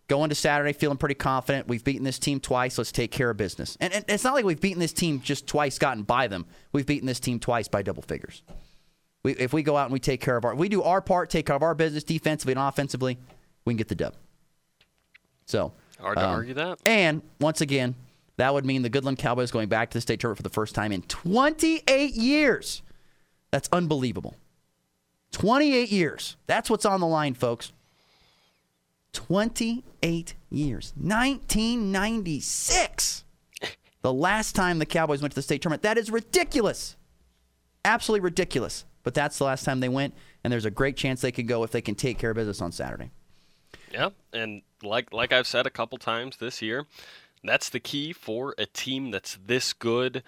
go 0.07 0.23
into 0.23 0.35
Saturday 0.35 0.73
feeling 0.73 0.97
pretty 0.97 1.15
confident. 1.15 1.67
We've 1.67 1.83
beaten 1.83 2.03
this 2.03 2.19
team 2.19 2.39
twice. 2.39 2.77
Let's 2.77 2.91
take 2.91 3.11
care 3.11 3.29
of 3.29 3.37
business. 3.37 3.77
And, 3.79 3.93
and 3.93 4.05
it's 4.07 4.23
not 4.23 4.33
like 4.33 4.45
we've 4.45 4.61
beaten 4.61 4.79
this 4.79 4.93
team 4.93 5.21
just 5.21 5.47
twice, 5.47 5.79
gotten 5.79 6.03
by 6.03 6.27
them. 6.27 6.45
We've 6.71 6.85
beaten 6.85 7.07
this 7.07 7.19
team 7.19 7.39
twice 7.39 7.67
by 7.67 7.81
double 7.81 8.03
figures. 8.03 8.43
We, 9.23 9.33
if 9.33 9.53
we 9.53 9.63
go 9.63 9.75
out 9.75 9.85
and 9.85 9.93
we 9.93 9.99
take 9.99 10.21
care 10.21 10.37
of 10.37 10.45
our, 10.45 10.55
we 10.55 10.69
do 10.69 10.83
our 10.83 11.01
part, 11.01 11.29
take 11.29 11.47
care 11.47 11.55
of 11.55 11.63
our 11.63 11.75
business 11.75 12.03
defensively 12.03 12.53
and 12.53 12.59
offensively, 12.59 13.17
we 13.65 13.73
can 13.73 13.77
get 13.77 13.87
the 13.87 13.95
dub. 13.95 14.13
So 15.45 15.73
Hard 15.99 16.17
to 16.17 16.25
um, 16.25 16.35
argue 16.35 16.53
that. 16.55 16.79
And 16.85 17.21
once 17.39 17.61
again, 17.61 17.95
that 18.37 18.53
would 18.53 18.65
mean 18.65 18.83
the 18.83 18.89
Goodland 18.89 19.17
Cowboys 19.17 19.51
going 19.51 19.67
back 19.67 19.89
to 19.89 19.97
the 19.97 20.01
state 20.01 20.19
tournament 20.19 20.37
for 20.37 20.43
the 20.43 20.49
first 20.49 20.75
time 20.75 20.91
in 20.91 21.01
28 21.03 22.13
years. 22.13 22.83
That's 23.51 23.69
unbelievable. 23.71 24.35
28 25.31 25.91
years. 25.91 26.37
That's 26.45 26.69
what's 26.69 26.85
on 26.85 26.99
the 26.99 27.07
line, 27.07 27.33
folks. 27.33 27.73
28 29.13 30.35
years. 30.49 30.93
1996. 30.95 33.23
The 34.03 34.13
last 34.13 34.55
time 34.55 34.79
the 34.79 34.85
Cowboys 34.85 35.21
went 35.21 35.31
to 35.31 35.35
the 35.35 35.41
state 35.41 35.61
tournament. 35.61 35.81
That 35.81 35.97
is 35.97 36.11
ridiculous. 36.11 36.95
Absolutely 37.83 38.23
ridiculous. 38.23 38.85
But 39.07 39.13
that's 39.13 39.37
the 39.37 39.45
last 39.45 39.63
time 39.63 39.79
they 39.79 39.87
went, 39.87 40.13
and 40.43 40.51
there's 40.51 40.65
a 40.65 40.69
great 40.69 40.97
chance 40.97 41.21
they 41.21 41.31
could 41.31 41.47
go 41.47 41.63
if 41.63 41.71
they 41.71 41.79
can 41.79 41.95
take 41.95 42.17
care 42.17 42.31
of 42.31 42.35
business 42.35 42.61
on 42.61 42.73
Saturday. 42.73 43.09
Yeah, 43.89 44.09
and 44.33 44.63
like 44.83 45.13
like 45.13 45.31
I've 45.31 45.47
said 45.47 45.65
a 45.65 45.69
couple 45.69 45.97
times 45.97 46.35
this 46.35 46.61
year, 46.61 46.87
that's 47.41 47.69
the 47.69 47.79
key 47.79 48.11
for 48.11 48.53
a 48.57 48.65
team 48.65 49.11
that's 49.11 49.37
this 49.45 49.71
good, 49.71 50.23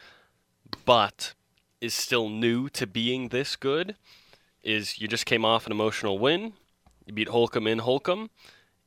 but 0.85 1.33
is 1.81 1.93
still 1.93 2.29
new 2.29 2.69
to 2.69 2.87
being 2.87 3.27
this 3.27 3.57
good. 3.57 3.97
Is 4.63 5.01
you 5.01 5.09
just 5.09 5.25
came 5.25 5.43
off 5.43 5.65
an 5.65 5.73
emotional 5.73 6.17
win, 6.17 6.53
you 7.05 7.11
beat 7.11 7.27
Holcomb 7.27 7.67
in 7.67 7.79
Holcomb, 7.79 8.29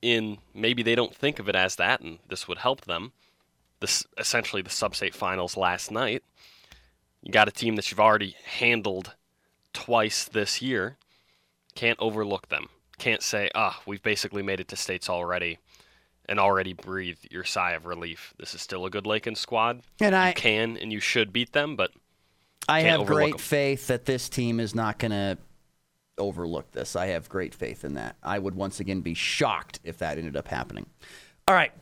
in 0.01 0.39
maybe 0.55 0.83
they 0.83 0.95
don't 0.95 1.15
think 1.15 1.39
of 1.39 1.51
it 1.51 1.55
as 1.55 1.77
that, 1.77 2.01
and 2.01 2.19
this 2.31 2.49
would 2.49 2.57
help 2.57 2.87
them. 2.87 3.13
This 3.81 4.07
essentially 4.17 4.63
the 4.63 4.71
sub-state 4.71 5.15
finals 5.15 5.55
last 5.55 5.91
night. 5.91 6.23
You 7.23 7.31
got 7.31 7.47
a 7.47 7.53
team 7.53 7.77
that 7.77 7.91
you've 7.91 8.01
already 8.01 8.37
handled 8.43 9.13
twice 9.73 10.25
this 10.25 10.61
year. 10.63 10.97
Can't 11.75 11.99
overlook 12.01 12.49
them. 12.49 12.69
Can't 12.99 13.23
say, 13.23 13.51
ah, 13.55 13.81
we've 13.87 14.03
basically 14.03 14.43
made 14.43 14.61
it 14.61 14.69
to 14.69 14.77
states 14.77 15.09
already 15.09 15.59
and 16.29 16.39
already 16.39 16.73
breathe 16.73 17.19
your 17.31 17.45
sigh 17.45 17.73
of 17.73 17.87
relief. 17.87 18.35
This 18.39 18.55
is 18.55 18.61
still 18.61 18.85
a 18.87 18.91
good 18.91 19.07
Lakin 19.07 19.35
squad. 19.35 19.83
And 20.01 20.15
I- 20.15 20.29
you 20.29 20.35
can 20.35 20.77
and 20.77 20.93
you 20.93 21.01
should 21.01 21.33
beat 21.33 21.53
them, 21.53 21.75
but 21.77 21.93
I 22.69 22.83
have 22.83 23.07
great 23.07 23.17
great 23.17 23.33
'em. 23.35 23.39
faith 23.39 23.87
that 23.89 24.05
this 24.05 24.29
team 24.29 24.61
is 24.61 24.75
not 24.75 24.99
going 24.99 25.11
to 25.11 25.39
overlook 26.19 26.71
this. 26.73 26.95
I 26.95 27.07
have 27.07 27.29
great 27.29 27.55
faith 27.55 27.85
in 27.85 27.95
that. 27.95 28.17
I 28.23 28.39
would 28.39 28.55
once 28.55 28.79
again 28.79 29.01
be 29.01 29.15
shocked 29.15 29.81
if 29.83 29.99
that 29.99 30.19
ended 30.19 30.37
up 30.37 30.47
happening. 30.49 30.87
All 31.49 31.55
right, 31.57 31.73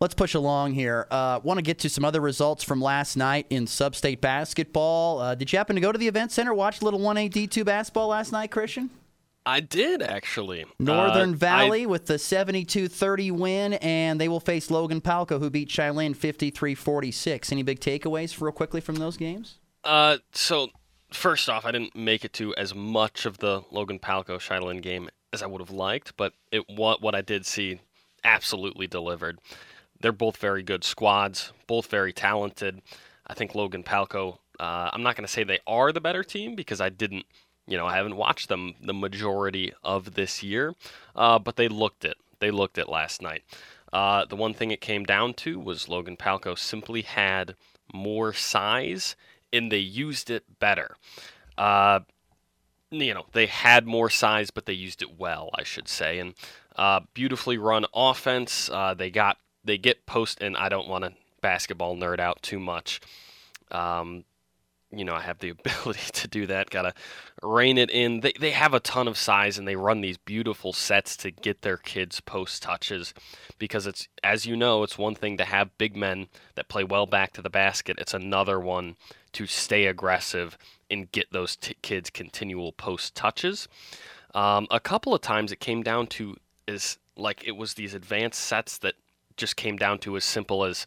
let's 0.00 0.14
push 0.14 0.34
along 0.34 0.74
here. 0.74 1.06
Uh, 1.10 1.40
Want 1.42 1.58
to 1.58 1.62
get 1.62 1.78
to 1.80 1.88
some 1.88 2.04
other 2.04 2.20
results 2.20 2.64
from 2.64 2.80
last 2.80 3.16
night 3.16 3.46
in 3.50 3.66
sub-state 3.66 4.20
basketball. 4.20 5.18
Uh, 5.20 5.34
did 5.34 5.52
you 5.52 5.58
happen 5.58 5.76
to 5.76 5.80
go 5.80 5.92
to 5.92 5.98
the 5.98 6.08
event 6.08 6.32
center, 6.32 6.54
watch 6.54 6.80
a 6.80 6.84
little 6.84 7.00
1A 7.00 7.30
D2 7.30 7.64
basketball 7.64 8.08
last 8.08 8.32
night, 8.32 8.50
Christian? 8.50 8.90
I 9.46 9.60
did 9.60 10.02
actually. 10.02 10.66
Northern 10.78 11.32
Uh, 11.32 11.36
Valley 11.36 11.82
I- 11.84 11.86
with 11.86 12.04
the 12.06 12.18
72-30 12.18 13.30
win, 13.30 13.74
and 13.74 14.20
they 14.20 14.28
will 14.28 14.40
face 14.40 14.70
Logan 14.70 15.00
Palco, 15.00 15.38
who 15.38 15.48
beat 15.48 15.70
Cheylin 15.70 16.14
53-46. 16.14 17.50
Any 17.52 17.62
big 17.62 17.80
takeaways 17.80 18.38
real 18.40 18.52
quickly 18.52 18.80
from 18.82 18.96
those 18.96 19.16
games? 19.16 19.58
Uh, 19.84 20.18
so 20.32 20.68
first 21.12 21.48
off, 21.48 21.64
I 21.64 21.70
didn't 21.72 21.96
make 21.96 22.24
it 22.26 22.32
to 22.34 22.54
as 22.56 22.74
much 22.74 23.24
of 23.24 23.38
the 23.38 23.62
Logan 23.70 23.98
Palco 23.98 24.38
Cheylin 24.38 24.82
game 24.82 25.08
as 25.32 25.42
I 25.42 25.46
would 25.46 25.60
have 25.62 25.70
liked, 25.70 26.14
but 26.16 26.34
it 26.52 26.64
what 26.68 27.00
what 27.00 27.14
I 27.14 27.20
did 27.22 27.46
see 27.46 27.80
absolutely 28.24 28.86
delivered. 28.86 29.38
They're 30.00 30.12
both 30.12 30.36
very 30.36 30.62
good 30.62 30.84
squads, 30.84 31.52
both 31.66 31.86
very 31.86 32.12
talented. 32.12 32.82
I 33.26 33.34
think 33.34 33.54
Logan 33.54 33.82
Palco. 33.82 34.38
Uh, 34.58 34.90
I'm 34.92 35.02
not 35.02 35.16
going 35.16 35.26
to 35.26 35.32
say 35.32 35.44
they 35.44 35.60
are 35.66 35.92
the 35.92 36.00
better 36.00 36.24
team 36.24 36.54
because 36.54 36.80
I 36.80 36.88
didn't, 36.88 37.26
you 37.66 37.76
know, 37.76 37.86
I 37.86 37.96
haven't 37.96 38.16
watched 38.16 38.48
them 38.48 38.74
the 38.82 38.94
majority 38.94 39.72
of 39.84 40.14
this 40.14 40.42
year, 40.42 40.74
uh, 41.14 41.38
but 41.38 41.56
they 41.56 41.68
looked 41.68 42.04
it. 42.04 42.16
They 42.40 42.50
looked 42.50 42.78
it 42.78 42.88
last 42.88 43.22
night. 43.22 43.42
Uh, 43.92 44.24
the 44.24 44.36
one 44.36 44.54
thing 44.54 44.70
it 44.70 44.80
came 44.80 45.04
down 45.04 45.34
to 45.34 45.58
was 45.58 45.88
Logan 45.88 46.16
Palco 46.16 46.58
simply 46.58 47.02
had 47.02 47.54
more 47.92 48.32
size 48.32 49.16
and 49.52 49.72
they 49.72 49.78
used 49.78 50.30
it 50.30 50.44
better. 50.58 50.96
Uh, 51.56 52.00
you 52.90 53.14
know, 53.14 53.26
they 53.32 53.46
had 53.46 53.86
more 53.86 54.10
size, 54.10 54.50
but 54.50 54.66
they 54.66 54.72
used 54.72 55.02
it 55.02 55.18
well, 55.18 55.50
I 55.54 55.62
should 55.62 55.88
say. 55.88 56.18
And 56.18 56.34
uh, 56.76 57.00
beautifully 57.14 57.58
run 57.58 57.86
offense. 57.94 58.70
Uh, 58.70 58.94
they 58.94 59.10
got 59.10 59.38
they 59.68 59.78
get 59.78 60.06
post, 60.06 60.42
and 60.42 60.56
I 60.56 60.68
don't 60.68 60.88
want 60.88 61.04
to 61.04 61.12
basketball 61.40 61.96
nerd 61.96 62.18
out 62.18 62.42
too 62.42 62.58
much. 62.58 63.00
Um, 63.70 64.24
you 64.90 65.04
know 65.04 65.14
I 65.14 65.20
have 65.20 65.38
the 65.38 65.50
ability 65.64 66.10
to 66.12 66.28
do 66.28 66.46
that. 66.46 66.70
Got 66.70 66.82
to 66.82 66.94
rein 67.42 67.78
it 67.78 67.90
in. 67.90 68.20
They 68.20 68.32
they 68.38 68.50
have 68.50 68.74
a 68.74 68.80
ton 68.80 69.08
of 69.08 69.16
size 69.16 69.58
and 69.58 69.66
they 69.66 69.76
run 69.76 70.00
these 70.00 70.16
beautiful 70.16 70.72
sets 70.72 71.16
to 71.18 71.30
get 71.30 71.62
their 71.62 71.76
kids 71.76 72.20
post 72.20 72.62
touches 72.62 73.14
because 73.58 73.86
it's 73.86 74.08
as 74.22 74.46
you 74.46 74.56
know 74.56 74.82
it's 74.82 74.98
one 74.98 75.14
thing 75.14 75.36
to 75.38 75.44
have 75.44 75.76
big 75.78 75.96
men 75.96 76.28
that 76.54 76.68
play 76.68 76.84
well 76.84 77.06
back 77.06 77.32
to 77.34 77.42
the 77.42 77.50
basket. 77.50 77.98
It's 77.98 78.14
another 78.14 78.58
one 78.58 78.96
to 79.32 79.46
stay 79.46 79.86
aggressive 79.86 80.56
and 80.90 81.12
get 81.12 81.30
those 81.32 81.56
t- 81.56 81.76
kids 81.82 82.08
continual 82.08 82.72
post 82.72 83.14
touches. 83.14 83.68
Um, 84.34 84.66
a 84.70 84.80
couple 84.80 85.14
of 85.14 85.20
times 85.20 85.52
it 85.52 85.60
came 85.60 85.82
down 85.82 86.06
to 86.08 86.36
is 86.66 86.98
like 87.16 87.46
it 87.46 87.56
was 87.56 87.74
these 87.74 87.94
advanced 87.94 88.40
sets 88.40 88.78
that 88.78 88.94
just 89.38 89.56
came 89.56 89.76
down 89.76 89.98
to 90.00 90.16
as 90.16 90.24
simple 90.24 90.64
as 90.64 90.86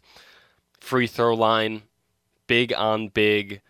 free 0.78 1.06
throw 1.06 1.34
line, 1.34 1.82
big 2.46 2.72
on 2.72 3.08
big, 3.08 3.60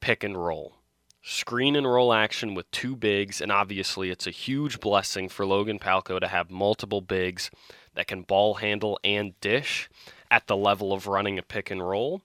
pick 0.00 0.24
and 0.24 0.42
roll. 0.42 0.74
Screen 1.22 1.76
and 1.76 1.86
roll 1.86 2.12
action 2.12 2.54
with 2.54 2.68
two 2.72 2.96
bigs, 2.96 3.40
and 3.40 3.52
obviously 3.52 4.10
it's 4.10 4.26
a 4.26 4.32
huge 4.32 4.80
blessing 4.80 5.28
for 5.28 5.46
Logan 5.46 5.78
Palco 5.78 6.18
to 6.18 6.26
have 6.26 6.50
multiple 6.50 7.00
bigs 7.00 7.50
that 7.94 8.08
can 8.08 8.22
ball 8.22 8.54
handle 8.54 8.98
and 9.04 9.38
dish 9.40 9.88
at 10.30 10.48
the 10.48 10.56
level 10.56 10.92
of 10.92 11.06
running 11.06 11.38
a 11.38 11.42
pick 11.42 11.70
and 11.70 11.86
roll. 11.86 12.22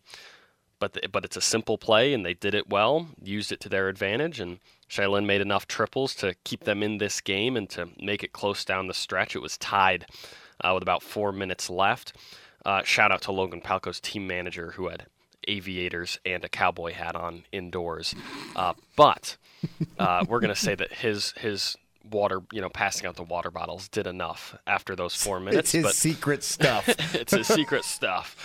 But 0.79 0.93
the, 0.93 1.07
but 1.11 1.25
it's 1.25 1.37
a 1.37 1.41
simple 1.41 1.77
play, 1.77 2.13
and 2.13 2.25
they 2.25 2.33
did 2.33 2.55
it 2.55 2.69
well, 2.69 3.07
used 3.21 3.51
it 3.51 3.59
to 3.61 3.69
their 3.69 3.87
advantage, 3.87 4.39
and 4.39 4.59
Cheylin 4.89 5.25
made 5.25 5.41
enough 5.41 5.67
triples 5.67 6.15
to 6.15 6.35
keep 6.43 6.63
them 6.63 6.81
in 6.81 6.97
this 6.97 7.21
game 7.21 7.55
and 7.57 7.69
to 7.71 7.89
make 7.99 8.23
it 8.23 8.31
close 8.33 8.63
down 8.63 8.87
the 8.87 8.93
stretch. 8.93 9.35
It 9.35 9.41
was 9.41 9.57
tied 9.57 10.05
uh, 10.61 10.71
with 10.73 10.83
about 10.83 11.03
four 11.03 11.31
minutes 11.31 11.69
left. 11.69 12.13
Uh, 12.65 12.83
shout 12.83 13.11
out 13.11 13.21
to 13.21 13.31
Logan 13.31 13.61
Palco's 13.61 13.99
team 13.99 14.27
manager 14.27 14.71
who 14.71 14.89
had 14.89 15.05
aviators 15.47 16.19
and 16.25 16.43
a 16.43 16.49
cowboy 16.49 16.93
hat 16.93 17.15
on 17.15 17.43
indoors. 17.51 18.13
Uh, 18.55 18.73
but 18.95 19.37
uh, 19.97 20.25
we're 20.27 20.39
going 20.39 20.53
to 20.53 20.59
say 20.59 20.75
that 20.75 20.91
his 20.91 21.31
his 21.33 21.77
water, 22.11 22.41
you 22.51 22.61
know, 22.61 22.69
passing 22.69 23.07
out 23.07 23.15
the 23.15 23.23
water 23.23 23.51
bottles 23.51 23.87
did 23.87 24.07
enough 24.07 24.57
after 24.65 24.95
those 24.95 25.15
four 25.15 25.39
minutes. 25.39 25.59
It's 25.59 25.71
his 25.71 25.83
but 25.83 25.95
secret 25.95 26.43
stuff. 26.43 26.87
it's 27.15 27.33
his 27.33 27.47
secret 27.47 27.85
stuff. 27.85 28.35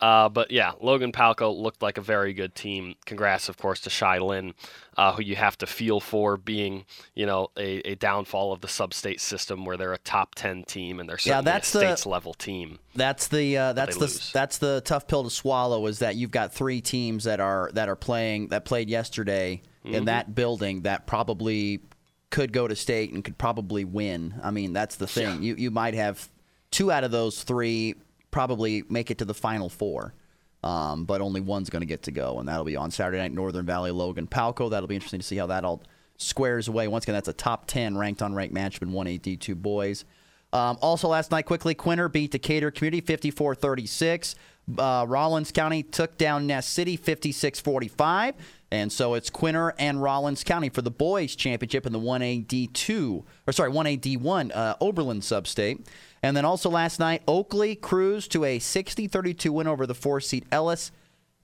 Uh, 0.00 0.28
but 0.30 0.50
yeah, 0.50 0.72
Logan 0.80 1.12
Palco 1.12 1.54
looked 1.54 1.82
like 1.82 1.98
a 1.98 2.00
very 2.00 2.32
good 2.32 2.54
team. 2.54 2.94
Congrats, 3.04 3.48
of 3.50 3.58
course, 3.58 3.80
to 3.80 3.90
Cheylin, 3.90 4.54
uh, 4.96 5.12
who 5.12 5.22
you 5.22 5.36
have 5.36 5.58
to 5.58 5.66
feel 5.66 6.00
for 6.00 6.38
being, 6.38 6.86
you 7.14 7.26
know, 7.26 7.48
a, 7.58 7.80
a 7.90 7.94
downfall 7.96 8.52
of 8.52 8.62
the 8.62 8.68
sub-state 8.68 9.20
system 9.20 9.66
where 9.66 9.76
they're 9.76 9.92
a 9.92 9.98
top 9.98 10.34
ten 10.34 10.64
team 10.64 11.00
and 11.00 11.08
they're 11.08 11.18
Yeah, 11.22 11.42
that's 11.42 11.74
a 11.74 11.78
the- 11.78 11.84
states 11.86 12.06
level 12.06 12.32
team. 12.32 12.78
That's 12.94 13.28
the 13.28 13.56
uh, 13.56 13.72
that's 13.74 13.96
the 13.96 14.00
lose. 14.00 14.32
that's 14.32 14.58
the 14.58 14.80
tough 14.84 15.06
pill 15.06 15.24
to 15.24 15.30
swallow. 15.30 15.86
Is 15.86 15.98
that 15.98 16.16
you've 16.16 16.30
got 16.30 16.52
three 16.54 16.80
teams 16.80 17.24
that 17.24 17.38
are 17.40 17.70
that 17.74 17.88
are 17.88 17.96
playing 17.96 18.48
that 18.48 18.64
played 18.64 18.88
yesterday 18.88 19.62
Mm-hmm. 19.82 19.94
in 19.94 20.04
that 20.04 20.34
building 20.34 20.82
that 20.82 21.06
probably 21.06 21.80
could 22.28 22.52
go 22.52 22.68
to 22.68 22.76
state 22.76 23.12
and 23.14 23.24
could 23.24 23.38
probably 23.38 23.86
win. 23.86 24.34
I 24.42 24.50
mean, 24.50 24.74
that's 24.74 24.96
the 24.96 25.06
thing. 25.06 25.42
You 25.42 25.54
you 25.54 25.70
might 25.70 25.94
have 25.94 26.28
two 26.70 26.92
out 26.92 27.02
of 27.02 27.10
those 27.10 27.42
three 27.42 27.94
probably 28.30 28.84
make 28.88 29.10
it 29.10 29.18
to 29.18 29.24
the 29.24 29.34
final 29.34 29.68
four. 29.68 30.14
Um, 30.62 31.06
but 31.06 31.22
only 31.22 31.40
one's 31.40 31.70
going 31.70 31.80
to 31.80 31.86
get 31.86 32.02
to 32.02 32.12
go, 32.12 32.38
and 32.38 32.46
that'll 32.46 32.64
be 32.64 32.76
on 32.76 32.90
Saturday 32.90 33.16
night. 33.16 33.32
Northern 33.32 33.64
Valley, 33.64 33.90
Logan 33.90 34.26
Palco. 34.26 34.68
That'll 34.68 34.88
be 34.88 34.94
interesting 34.94 35.20
to 35.20 35.26
see 35.26 35.36
how 35.36 35.46
that 35.46 35.64
all 35.64 35.82
squares 36.18 36.68
away. 36.68 36.86
Once 36.86 37.04
again, 37.04 37.14
that's 37.14 37.28
a 37.28 37.32
top 37.32 37.66
10 37.66 37.96
ranked 37.96 38.20
on 38.20 38.34
ranked 38.34 38.54
matchup 38.54 38.82
in 38.82 38.90
1A 38.90 39.20
D2 39.20 39.54
boys. 39.56 40.04
Um, 40.52 40.76
also, 40.82 41.08
last 41.08 41.30
night, 41.30 41.46
quickly, 41.46 41.74
Quinter 41.74 42.08
beat 42.08 42.32
Decatur 42.32 42.70
Community 42.70 43.00
54 43.00 43.54
36. 43.54 44.34
Uh, 44.78 45.04
Rawlins 45.08 45.50
County 45.50 45.82
took 45.82 46.18
down 46.18 46.46
Ness 46.46 46.66
City 46.66 46.96
56 46.96 47.60
45. 47.60 48.34
And 48.72 48.92
so 48.92 49.14
it's 49.14 49.30
Quinter 49.30 49.74
and 49.78 50.00
Rawlins 50.00 50.44
County 50.44 50.68
for 50.68 50.82
the 50.82 50.90
boys' 50.90 51.34
championship 51.34 51.86
in 51.86 51.92
the 51.92 51.98
1A 51.98 52.46
D2, 52.46 53.24
or 53.46 53.52
sorry, 53.52 53.72
1A 53.72 54.00
D1 54.00 54.54
uh, 54.54 54.76
Oberlin 54.80 55.20
substate. 55.20 55.84
And 56.22 56.36
then 56.36 56.44
also 56.44 56.68
last 56.68 57.00
night, 57.00 57.22
Oakley 57.26 57.74
cruised 57.74 58.30
to 58.32 58.44
a 58.44 58.58
60 58.58 59.06
32 59.06 59.52
win 59.52 59.66
over 59.66 59.86
the 59.86 59.94
four 59.94 60.20
seed 60.20 60.44
Ellis. 60.52 60.92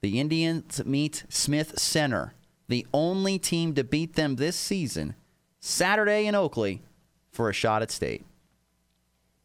The 0.02 0.20
Indians 0.20 0.84
meet 0.84 1.24
Smith 1.28 1.78
Center, 1.78 2.34
the 2.68 2.86
only 2.92 3.38
team 3.38 3.74
to 3.74 3.82
beat 3.84 4.14
them 4.14 4.36
this 4.36 4.56
season, 4.56 5.14
Saturday 5.58 6.26
in 6.26 6.34
Oakley 6.34 6.82
for 7.30 7.48
a 7.48 7.52
shot 7.52 7.82
at 7.82 7.90
state. 7.90 8.24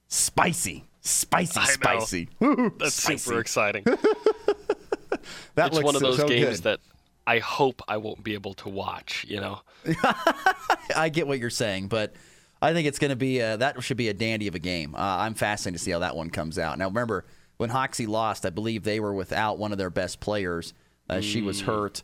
Spicy, 0.10 0.84
spicy, 1.00 1.62
spicy. 1.62 2.30
That's 2.78 2.96
Spicy. 2.96 3.18
super 3.18 3.40
exciting. 3.40 3.86
That 5.56 5.68
it's 5.68 5.84
one 5.84 5.96
of 5.96 6.02
those 6.02 6.18
so 6.18 6.28
games 6.28 6.62
good. 6.62 6.64
that 6.64 6.80
I 7.28 7.40
hope 7.40 7.82
I 7.88 7.98
won't 7.98 8.24
be 8.24 8.34
able 8.34 8.54
to 8.56 8.70
watch. 8.70 9.26
You 9.28 9.42
know, 9.42 9.62
I 10.96 11.10
get 11.10 11.28
what 11.28 11.40
you're 11.40 11.50
saying, 11.50 11.88
but 11.90 12.14
I 12.62 12.74
think 12.74 12.88
it's 12.88 13.00
going 13.00 13.10
to 13.10 13.16
be 13.16 13.40
a, 13.40 13.58
that 13.58 13.82
should 13.84 13.98
be 13.98 14.10
a 14.10 14.14
dandy 14.14 14.48
of 14.48 14.56
a 14.56 14.60
game. 14.60 14.94
Uh, 14.96 15.00
I'm 15.00 15.34
fascinated 15.34 15.80
to 15.80 15.84
see 15.84 15.92
how 15.92 16.00
that 16.00 16.16
one 16.16 16.30
comes 16.30 16.60
out. 16.60 16.78
Now, 16.78 16.88
remember 16.88 17.26
when 17.58 17.70
Hoxie 17.72 18.06
lost, 18.06 18.46
I 18.46 18.50
believe 18.52 18.84
they 18.84 19.00
were 19.00 19.14
without 19.14 19.58
one 19.58 19.72
of 19.72 19.78
their 19.78 19.90
best 19.90 20.20
players. 20.20 20.74
Uh, 21.10 21.22
She 21.22 21.42
Mm. 21.42 21.46
was 21.46 21.62
hurt. 21.62 22.04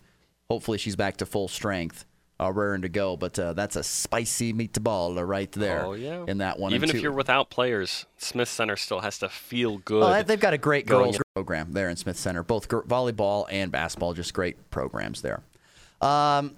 Hopefully, 0.50 0.78
she's 0.78 0.96
back 0.96 1.18
to 1.18 1.26
full 1.26 1.48
strength, 1.48 2.06
uh, 2.40 2.52
raring 2.52 2.82
to 2.82 2.90
go. 2.90 3.18
But 3.18 3.38
uh, 3.38 3.54
that's 3.54 3.76
a 3.76 3.84
spicy 3.84 4.54
meatball 4.54 5.26
right 5.28 5.52
there. 5.52 5.86
oh 5.86 5.94
yeah, 5.94 6.24
in 6.28 6.38
that 6.40 6.58
one. 6.58 6.74
Even 6.74 6.90
if 6.90 7.02
you're 7.02 7.12
without 7.12 7.50
players, 7.50 8.06
Smith 8.18 8.48
Center 8.50 8.76
still 8.78 9.02
has 9.02 9.20
to 9.20 9.30
feel 9.30 9.78
good. 9.80 10.04
Oh, 10.04 10.24
they've 10.24 10.40
got 10.40 10.54
a 10.54 10.58
great 10.58 10.86
girls 10.88 11.20
program 11.36 11.74
there 11.74 11.90
in 11.90 11.96
Smith 11.98 12.18
Center. 12.18 12.44
Both 12.44 12.68
volleyball 12.70 13.46
and 13.52 13.72
basketball, 13.72 14.14
just 14.14 14.34
great 14.34 14.70
programs 14.72 15.22
there. 15.22 15.42
Um, 16.02 16.56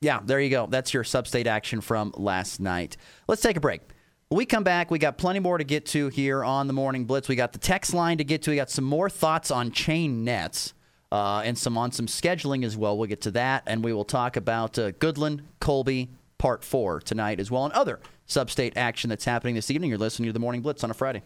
yeah, 0.00 0.20
there 0.24 0.40
you 0.40 0.50
go. 0.50 0.66
That's 0.66 0.94
your 0.94 1.04
sub-state 1.04 1.46
action 1.46 1.80
from 1.80 2.12
last 2.16 2.60
night. 2.60 2.96
Let's 3.28 3.42
take 3.42 3.56
a 3.56 3.60
break. 3.60 3.82
When 4.28 4.38
we 4.38 4.46
come 4.46 4.64
back, 4.64 4.90
we 4.90 4.98
got 4.98 5.18
plenty 5.18 5.40
more 5.40 5.58
to 5.58 5.64
get 5.64 5.86
to 5.86 6.08
here 6.08 6.44
on 6.44 6.68
the 6.68 6.72
Morning 6.72 7.04
Blitz. 7.04 7.28
We 7.28 7.36
got 7.36 7.52
the 7.52 7.58
text 7.58 7.92
line 7.92 8.18
to 8.18 8.24
get 8.24 8.42
to. 8.42 8.50
We 8.50 8.56
got 8.56 8.70
some 8.70 8.84
more 8.84 9.10
thoughts 9.10 9.50
on 9.50 9.72
chain 9.72 10.24
nets 10.24 10.72
uh, 11.12 11.42
and 11.44 11.58
some 11.58 11.76
on 11.76 11.92
some 11.92 12.06
scheduling 12.06 12.64
as 12.64 12.76
well. 12.76 12.96
We'll 12.96 13.08
get 13.08 13.22
to 13.22 13.32
that, 13.32 13.64
and 13.66 13.84
we 13.84 13.92
will 13.92 14.04
talk 14.04 14.36
about 14.36 14.78
uh, 14.78 14.92
Goodland, 14.92 15.40
Colby, 15.58 16.10
Part 16.38 16.64
Four 16.64 17.00
tonight 17.00 17.40
as 17.40 17.50
well, 17.50 17.64
and 17.64 17.74
other 17.74 18.00
sub-state 18.26 18.76
action 18.76 19.10
that's 19.10 19.24
happening 19.24 19.56
this 19.56 19.70
evening. 19.70 19.90
You're 19.90 19.98
listening 19.98 20.28
to 20.28 20.32
the 20.32 20.38
Morning 20.38 20.62
Blitz 20.62 20.84
on 20.84 20.90
a 20.90 20.94
Friday. 20.94 21.22